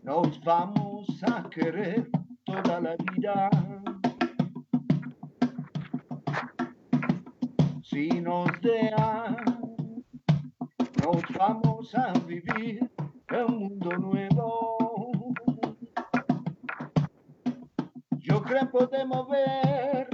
nos 0.04 0.44
vamos 0.44 1.24
a 1.24 1.48
querer 1.50 2.10
toda 2.44 2.82
la 2.82 2.96
vida. 2.96 3.50
Si 7.84 8.08
nos 8.22 8.50
dejan, 8.62 9.36
nos 11.04 11.22
vamos 11.38 11.94
a 11.94 12.14
vivir 12.26 12.90
un 13.30 13.60
mundo 13.60 13.92
nuevo. 13.98 14.85
Podemos 18.46 19.28
ver 19.30 20.08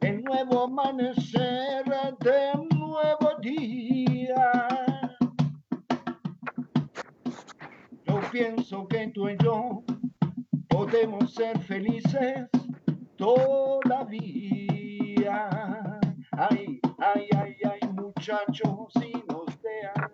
el 0.00 0.22
nuevo 0.22 0.64
amanecer 0.64 1.84
de 2.20 2.52
un 2.54 2.68
nuevo 2.78 3.34
día. 3.40 4.68
Yo 8.06 8.20
pienso 8.30 8.86
que 8.86 9.08
tú 9.08 9.28
y 9.28 9.36
yo 9.42 9.82
podemos 10.68 11.34
ser 11.34 11.58
felices 11.60 12.48
todavía. 13.16 14.28
Ay, 16.32 16.80
ay, 16.98 17.28
ay, 17.36 17.56
ay, 17.64 17.80
muchachos, 17.92 18.92
si 18.94 19.12
nos 19.28 19.46
vean. 19.60 20.12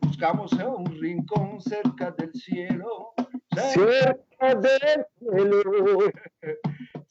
Buscamos 0.00 0.52
un 0.52 0.86
rincón 1.00 1.60
cerca 1.60 2.10
del 2.10 2.32
cielo. 2.34 3.12
Cerca 3.54 4.29
del 4.40 5.06
cielo. 5.18 5.62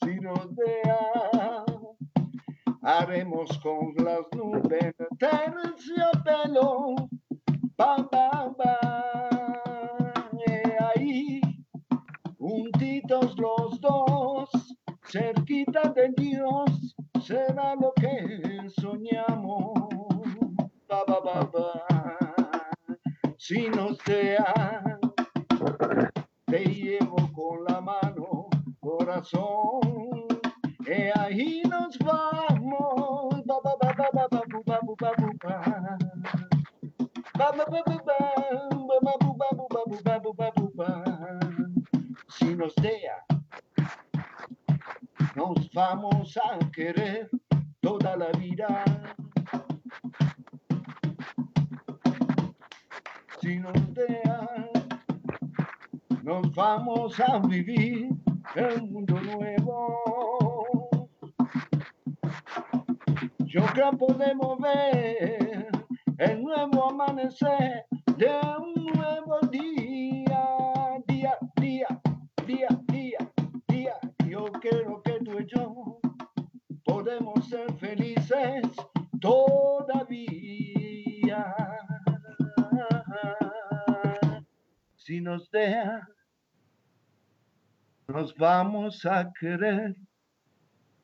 si 0.03 0.15
nos 0.19 0.55
vea, 0.55 1.63
haremos 2.81 3.55
con 3.59 3.93
las 4.03 4.25
nubes 4.35 4.95
terciopelo, 5.19 6.95
pam, 7.75 8.09
pam, 8.09 8.55
pam, 8.55 9.59
ahí, 10.95 11.41
juntitos 12.39 13.37
los 13.37 13.79
dos, 13.79 14.49
cerquita 15.05 15.89
de 15.89 16.11
Dios, 16.17 16.95
será 17.21 17.75
lo 17.75 17.93
que 17.93 18.69
soñamos, 18.81 19.77
ba, 20.87 21.03
ba, 21.05 21.19
ba, 21.19 21.49
ba. 21.53 21.85
si 23.37 23.69
nos 23.69 23.97
vean, 24.05 24.99
te 26.45 26.99
mano 27.01 27.08
corazón. 29.19 30.27
Ahí 31.15 31.61
nos 31.69 31.97
vamos. 31.99 33.45
Ba, 33.45 33.59
ba, 33.63 33.75
ba, 33.81 33.93
ba, 33.97 34.09
ba, 34.13 34.27
ba, 34.29 34.41
ba, 34.65 34.79
ba, 34.97 35.11
ba. 35.39 35.51
Ba, 37.37 37.51
ba. 40.75 41.39
Si 42.27 42.55
nos 42.55 42.73
dea, 42.75 43.25
nos 45.35 45.71
vamos 45.73 46.37
a 46.37 46.59
querer 46.71 47.29
toda 47.81 48.15
la 48.15 48.31
vida. 48.37 48.83
Si 53.41 53.57
nos 53.59 53.93
dea, 53.93 54.47
nos 56.23 56.53
vamos 56.53 57.19
a 57.19 57.39
vivir 57.39 58.18
un 58.55 58.91
mundo 58.91 59.21
nuevo. 59.21 61.09
Yo 63.39 63.65
creo 63.73 63.91
podemos 63.97 64.57
ver 64.59 65.67
el 66.17 66.41
nuevo 66.41 66.89
amanecer 66.89 67.85
de 68.17 68.29
un 68.57 68.85
nuevo 68.93 69.39
día, 69.51 70.47
día, 71.07 71.37
día, 71.55 71.87
día, 72.45 72.67
día, 72.87 73.17
día. 73.67 73.95
Yo 74.27 74.45
quiero 74.61 75.01
que 75.03 75.19
tú 75.23 75.39
y 75.39 75.45
yo 75.45 75.99
podemos 76.83 77.47
ser 77.47 77.71
felices 77.77 78.63
todavía. 79.21 80.25
Si 84.95 85.21
nos 85.21 85.49
deja, 85.51 86.07
nos 88.09 88.35
vamos 88.35 89.05
a 89.05 89.31
querer 89.39 89.95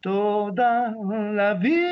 toda 0.02 0.94
la 1.34 1.54
vida. 1.54 1.84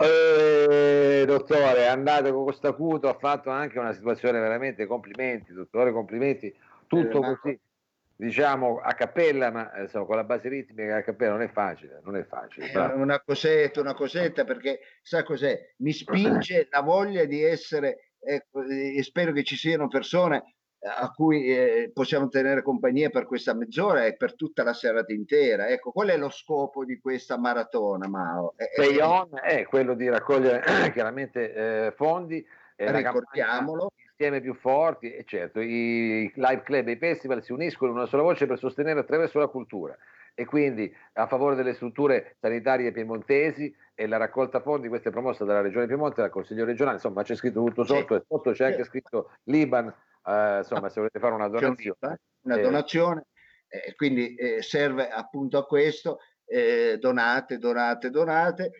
Eh, 0.00 1.24
dottore, 1.26 1.78
è 1.78 1.86
andato 1.86 2.32
con 2.32 2.44
questo 2.44 2.68
acuto, 2.68 3.08
ha 3.08 3.18
fatto 3.18 3.50
anche 3.50 3.80
una 3.80 3.92
situazione 3.92 4.38
veramente 4.38 4.86
complimenti, 4.86 5.52
dottore, 5.52 5.90
complimenti, 5.90 6.56
tutto 6.86 7.20
eh, 7.20 7.36
così, 7.36 7.60
diciamo 8.14 8.78
a 8.78 8.94
cappella, 8.94 9.50
ma 9.50 9.72
eh, 9.72 9.82
insomma, 9.82 10.04
con 10.04 10.14
la 10.14 10.22
base 10.24 10.48
ritmica 10.48 10.96
a 10.96 11.02
cappella 11.02 11.32
non 11.32 11.42
è 11.42 11.48
facile, 11.50 12.00
non 12.04 12.14
è 12.14 12.24
facile. 12.24 12.70
È 12.70 12.78
una 12.94 13.20
cosetta, 13.20 13.80
una 13.80 13.94
cosetta, 13.94 14.44
perché 14.44 14.78
sa 15.02 15.24
cos'è? 15.24 15.74
Mi 15.78 15.92
spinge 15.92 16.68
la 16.70 16.80
voglia 16.80 17.24
di 17.24 17.42
essere, 17.42 18.07
ecco, 18.20 18.62
e 18.62 19.02
spero 19.02 19.32
che 19.32 19.44
ci 19.44 19.56
siano 19.56 19.88
persone 19.88 20.54
a 20.80 21.10
cui 21.10 21.46
eh, 21.46 21.90
possiamo 21.92 22.28
tenere 22.28 22.62
compagnia 22.62 23.10
per 23.10 23.26
questa 23.26 23.52
mezz'ora 23.52 24.04
e 24.06 24.16
per 24.16 24.36
tutta 24.36 24.62
la 24.62 24.72
serata 24.72 25.12
intera. 25.12 25.68
Ecco, 25.68 25.90
qual 25.90 26.08
è 26.08 26.16
lo 26.16 26.30
scopo 26.30 26.84
di 26.84 26.98
questa 26.98 27.36
maratona, 27.36 28.08
Mao? 28.08 28.54
On 29.02 29.28
è 29.42 29.64
quello 29.66 29.94
di 29.94 30.08
raccogliere 30.08 30.62
chiaramente 30.92 31.52
eh, 31.86 31.92
fondi. 31.96 32.44
Eh, 32.76 32.92
Ricordiamolo. 32.92 33.90
Insieme 34.10 34.40
più 34.40 34.54
forti, 34.54 35.12
e 35.12 35.24
certo, 35.24 35.60
i 35.60 36.30
live 36.34 36.62
club 36.62 36.88
e 36.88 36.92
i 36.92 36.96
festival 36.96 37.42
si 37.42 37.52
uniscono 37.52 37.92
in 37.92 37.96
una 37.98 38.06
sola 38.06 38.22
voce 38.22 38.46
per 38.46 38.58
sostenere 38.58 39.00
attraverso 39.00 39.38
la 39.38 39.46
cultura 39.46 39.96
e 40.38 40.44
quindi 40.44 40.94
a 41.14 41.26
favore 41.26 41.56
delle 41.56 41.74
strutture 41.74 42.36
sanitarie 42.38 42.92
piemontesi 42.92 43.74
e 43.92 44.06
la 44.06 44.18
raccolta 44.18 44.60
fondi, 44.60 44.86
questa 44.86 45.08
è 45.08 45.12
promossa 45.12 45.44
dalla 45.44 45.62
Regione 45.62 45.88
Piemonte, 45.88 46.20
dal 46.20 46.30
Consiglio 46.30 46.64
regionale, 46.64 46.94
insomma 46.94 47.24
c'è 47.24 47.34
scritto 47.34 47.64
tutto 47.64 47.82
sotto 47.82 48.14
e 48.14 48.22
sotto 48.24 48.52
c'è 48.52 48.66
anche 48.66 48.84
scritto 48.84 49.32
Liban 49.46 49.88
eh, 49.88 50.58
insomma 50.58 50.88
se 50.90 51.00
volete 51.00 51.18
fare 51.18 51.34
una 51.34 51.48
donazione. 51.48 52.20
Una 52.42 52.56
eh, 52.56 52.62
donazione, 52.62 53.26
eh, 53.66 53.96
quindi 53.96 54.36
eh, 54.36 54.62
serve 54.62 55.08
appunto 55.08 55.58
a 55.58 55.66
questo, 55.66 56.20
eh, 56.46 56.98
donate, 57.00 57.58
donate, 57.58 58.08
donate. 58.08 58.70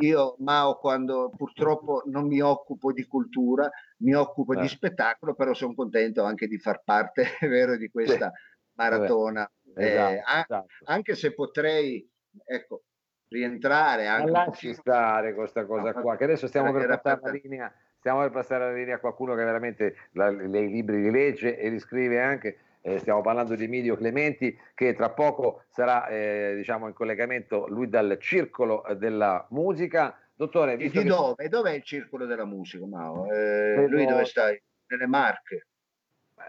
io 0.00 0.36
Mao 0.38 0.78
quando 0.78 1.30
purtroppo 1.36 2.04
non 2.06 2.26
mi 2.26 2.40
occupo 2.40 2.90
di 2.90 3.04
cultura, 3.04 3.70
mi 3.98 4.14
occupo 4.14 4.54
di 4.54 4.66
spettacolo, 4.66 5.34
però 5.34 5.52
sono 5.52 5.74
contento 5.74 6.24
anche 6.24 6.46
di 6.46 6.56
far 6.56 6.80
parte, 6.82 7.24
vero, 7.46 7.76
di 7.76 7.90
questa 7.90 8.32
maratona. 8.76 9.46
Esatto, 9.84 10.22
esatto. 10.26 10.66
Anche 10.84 11.14
se 11.14 11.34
potrei, 11.34 12.08
ecco, 12.44 12.82
rientrare 13.28 14.06
anche. 14.06 14.30
Lasci 14.30 14.74
stare 14.74 15.34
questa 15.34 15.64
cosa 15.66 15.92
qua, 15.92 16.16
che 16.16 16.24
adesso 16.24 16.46
stiamo 16.46 16.72
per 16.72 16.86
passare 16.86 17.20
la 17.22 17.30
linea 17.30 17.74
stiamo 18.06 18.20
per 18.20 18.30
passare 18.30 18.66
la 18.66 18.72
linea 18.72 18.94
a 18.94 18.98
qualcuno 19.00 19.34
che 19.34 19.42
veramente 19.42 19.96
la, 20.12 20.28
i 20.28 20.48
libri 20.48 21.02
li 21.02 21.10
legge 21.10 21.58
e 21.58 21.68
li 21.70 21.80
scrive 21.80 22.20
anche. 22.20 22.58
Eh, 22.80 22.98
stiamo 22.98 23.20
parlando 23.20 23.56
di 23.56 23.64
Emilio 23.64 23.96
Clementi 23.96 24.56
che 24.72 24.94
tra 24.94 25.10
poco 25.10 25.64
sarà 25.70 26.06
eh, 26.06 26.52
diciamo 26.54 26.86
in 26.86 26.92
collegamento 26.92 27.66
lui 27.66 27.88
dal 27.88 28.16
circolo 28.20 28.84
della 28.96 29.44
musica. 29.50 30.16
Dottore, 30.32 30.76
di 30.76 30.88
dove? 31.02 31.42
Che... 31.42 31.48
Dov'è 31.48 31.72
il 31.72 31.82
circolo 31.82 32.26
della 32.26 32.44
musica, 32.44 32.86
Mao? 32.86 33.28
Eh, 33.28 33.88
lui 33.88 34.06
dove 34.06 34.24
stai? 34.24 34.62
Nelle 34.86 35.06
Marche? 35.06 35.66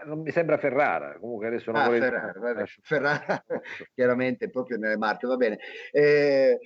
Non 0.04 0.20
mi 0.20 0.30
sembra 0.30 0.58
Ferrara, 0.58 1.18
comunque 1.18 1.46
adesso 1.48 1.70
non 1.70 1.80
ah, 1.80 1.84
vorrei... 1.84 2.00
Ferrara, 2.00 2.64
Ferrara 2.82 3.44
chiaramente 3.94 4.50
proprio 4.50 4.78
nelle 4.78 4.96
Marche, 4.96 5.26
va 5.26 5.36
bene. 5.36 5.58
Eh, 5.90 6.58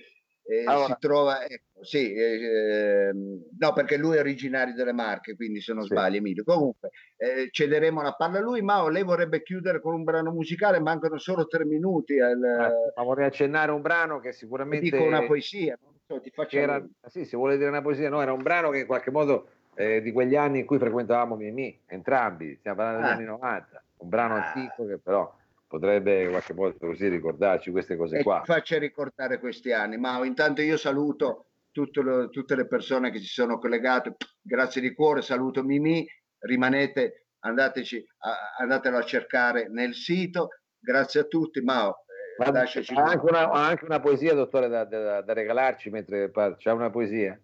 eh, 0.45 0.65
allora. 0.65 0.87
si 0.87 0.95
trova, 0.99 1.45
ecco, 1.45 1.83
sì, 1.85 2.13
eh, 2.13 3.11
no, 3.13 3.73
perché 3.73 3.95
lui 3.95 4.17
è 4.17 4.19
originario 4.19 4.73
delle 4.73 4.91
Marche, 4.91 5.35
quindi 5.35 5.61
se 5.61 5.73
non 5.73 5.83
sì. 5.83 5.89
sbaglio, 5.89 6.17
Emilio. 6.17 6.43
Comunque, 6.43 6.89
eh, 7.15 7.47
cederemo 7.49 8.01
la 8.01 8.11
palla 8.13 8.39
a 8.39 8.41
lui. 8.41 8.61
Ma 8.61 8.87
lei 8.89 9.03
vorrebbe 9.03 9.41
chiudere 9.41 9.79
con 9.79 9.93
un 9.93 10.03
brano 10.03 10.31
musicale, 10.31 10.81
mancano 10.81 11.17
solo 11.17 11.47
tre 11.47 11.65
minuti. 11.65 12.19
Al, 12.19 12.39
ma 12.39 13.03
vorrei 13.03 13.27
accennare 13.27 13.71
un 13.71 13.81
brano 13.81 14.19
che 14.19 14.33
sicuramente. 14.33 14.89
Dico 14.89 15.03
una 15.03 15.25
poesia, 15.25 15.77
non 15.81 15.93
so, 16.05 16.19
ti 16.19 16.29
faccio. 16.29 16.57
Era, 16.57 16.85
sì, 17.07 17.23
se 17.23 17.37
vuole 17.37 17.55
dire 17.55 17.69
una 17.69 17.81
poesia, 17.81 18.09
no, 18.09 18.21
era 18.21 18.33
un 18.33 18.43
brano 18.43 18.69
che 18.69 18.79
in 18.79 18.85
qualche 18.85 19.11
modo 19.11 19.47
eh, 19.75 20.01
di 20.01 20.11
quegli 20.11 20.35
anni 20.35 20.59
in 20.59 20.65
cui 20.65 20.77
frequentavamo 20.77 21.35
Mimì, 21.35 21.79
entrambi, 21.87 22.55
stiamo 22.57 22.77
parlando 22.77 23.01
degli 23.01 23.09
ah. 23.09 23.15
anni 23.15 23.25
90, 23.25 23.83
un 23.97 24.09
brano 24.09 24.35
ah. 24.35 24.51
antico 24.51 24.85
che 24.85 24.97
però 24.97 25.33
potrebbe 25.67 26.29
qualche 26.29 26.53
volta 26.53 26.85
così 26.85 27.07
ricordarci 27.07 27.71
queste 27.71 27.95
cose 27.95 28.19
e 28.19 28.23
qua. 28.23 28.43
Faccia 28.45 28.77
ricordare 28.77 29.39
questi 29.39 29.71
anni, 29.71 29.97
ma 29.97 30.23
intanto 30.25 30.61
io 30.61 30.77
saluto 30.77 31.47
lo, 31.73 32.29
tutte 32.29 32.55
le 32.55 32.67
persone 32.67 33.09
che 33.09 33.17
si 33.19 33.25
sono 33.25 33.57
collegate, 33.57 34.15
grazie 34.41 34.81
di 34.81 34.93
cuore, 34.93 35.21
saluto 35.21 35.63
Mimì, 35.63 36.05
rimanete, 36.39 37.25
andateci, 37.39 38.05
a, 38.19 38.61
andatelo 38.61 38.97
a 38.97 39.03
cercare 39.03 39.67
nel 39.69 39.95
sito, 39.95 40.49
grazie 40.77 41.21
a 41.21 41.23
tutti, 41.23 41.61
Mao. 41.61 42.05
Eh, 42.37 42.43
ha, 42.45 43.03
anche 43.03 43.25
una, 43.25 43.51
anche 43.51 43.85
una, 43.85 43.99
poesia, 43.99 44.33
dottore, 44.33 44.67
da, 44.67 44.85
da, 44.85 45.21
da 45.21 45.33
regalarci 45.33 45.89
mentre 45.89 46.29
parla. 46.29 46.55
C'è 46.55 46.71
una 46.71 46.89
poesia? 46.89 47.39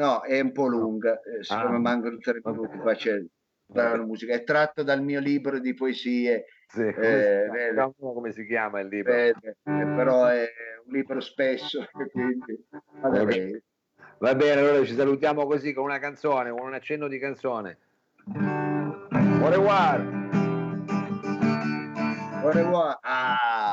No, 0.00 0.22
è 0.22 0.40
un 0.40 0.52
po' 0.52 0.66
lunga, 0.66 1.20
eh, 1.20 1.44
siccome 1.44 1.76
ah, 1.76 1.78
mancano 1.78 2.16
tre 2.16 2.40
minuti, 2.42 2.78
faccio 2.82 3.22
la 3.74 3.96
musica. 3.98 4.32
È 4.32 4.42
tratto 4.44 4.82
dal 4.82 5.02
mio 5.02 5.20
libro 5.20 5.58
di 5.58 5.74
poesie 5.74 6.46
sì, 6.68 6.80
eh, 6.80 7.46
come, 7.74 7.92
come, 7.98 8.32
si 8.32 8.46
chiama 8.46 8.80
il 8.80 8.88
libro? 8.88 9.12
Eh, 9.12 9.34
però 9.62 10.24
è 10.24 10.48
un 10.86 10.92
libro 10.92 11.20
spesso, 11.20 11.86
quindi 12.12 12.66
vabbè. 12.98 13.60
Va 14.20 14.34
bene, 14.34 14.60
allora 14.62 14.84
ci 14.86 14.94
salutiamo 14.94 15.44
così 15.44 15.74
con 15.74 15.84
una 15.84 15.98
canzone, 15.98 16.50
con 16.50 16.66
un 16.66 16.72
accenno 16.72 17.06
di 17.06 17.18
canzone. 17.18 17.76
Au 18.34 19.48
revoir. 19.50 20.00
Au 22.42 22.50
revoir. 22.50 22.98
Ah. 23.02 23.69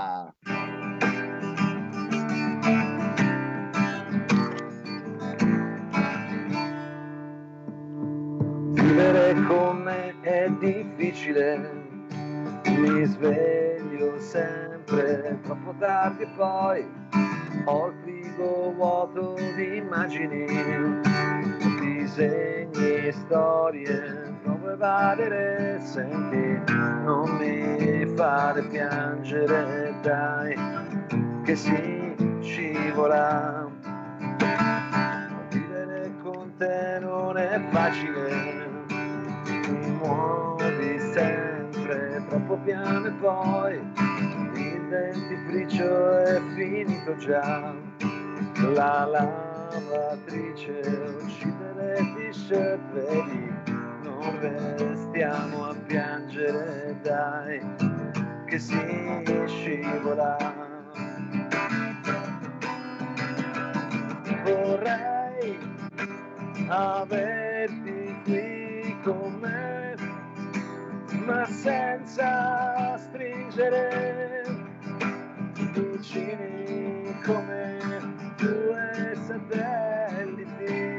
Vivere 9.48 9.56
con 9.56 9.78
me 9.82 10.14
è 10.22 10.50
difficile 10.60 11.86
mi 12.66 13.06
sveglio 13.06 14.20
sempre 14.20 15.40
troppo 15.44 15.74
tardi 15.80 16.24
e 16.24 16.28
poi 16.36 16.86
ho 17.66 17.88
il 17.88 17.94
frigo 18.04 18.74
vuoto 18.74 19.36
di 19.56 19.78
immagini, 19.78 20.46
disegni, 21.80 23.12
storie, 23.12 24.36
a 24.46 24.72
evadere, 24.72 25.80
senti, 25.82 26.74
non 26.74 27.38
mi 27.38 28.06
fare 28.16 28.62
piangere, 28.64 29.96
dai, 30.02 30.56
che 31.44 31.56
si 31.56 32.16
scivola. 32.42 33.70
Vivere 35.50 36.12
con 36.22 36.54
te 36.58 37.00
non 37.00 37.38
è 37.38 37.60
facile, 37.72 38.57
mi 39.70 39.92
muovi 39.92 41.00
sempre 41.14 42.24
troppo 42.30 42.58
piano 42.64 43.08
e 43.08 43.12
poi 43.12 43.76
il 43.76 44.88
dentifricio 44.90 46.20
è 46.20 46.42
finito 46.56 47.16
già. 47.18 47.74
La 48.74 49.06
lavatrice 49.06 50.80
uscite 51.22 51.74
le 51.76 51.96
t-shirt 52.16 52.80
vedi 52.94 53.54
non 54.04 54.40
restiamo 54.40 55.66
a 55.66 55.76
piangere 55.86 56.98
dai 57.02 57.62
che 58.46 58.60
si 58.60 58.78
scivola. 59.46 60.38
Vorrei 64.44 65.58
avere 66.70 67.70
qui 68.24 68.57
con 69.08 69.40
me, 69.40 69.96
ma 71.26 71.46
senza 71.46 72.98
stringere 72.98 74.44
vicini 75.72 77.18
come 77.24 77.78
due 78.36 79.18
satelliti. 79.26 80.96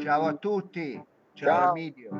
Ciao 0.00 0.26
a 0.26 0.34
tutti, 0.34 0.92
ciao, 1.34 1.48
ciao. 1.48 1.74
Emilio. 1.74 2.10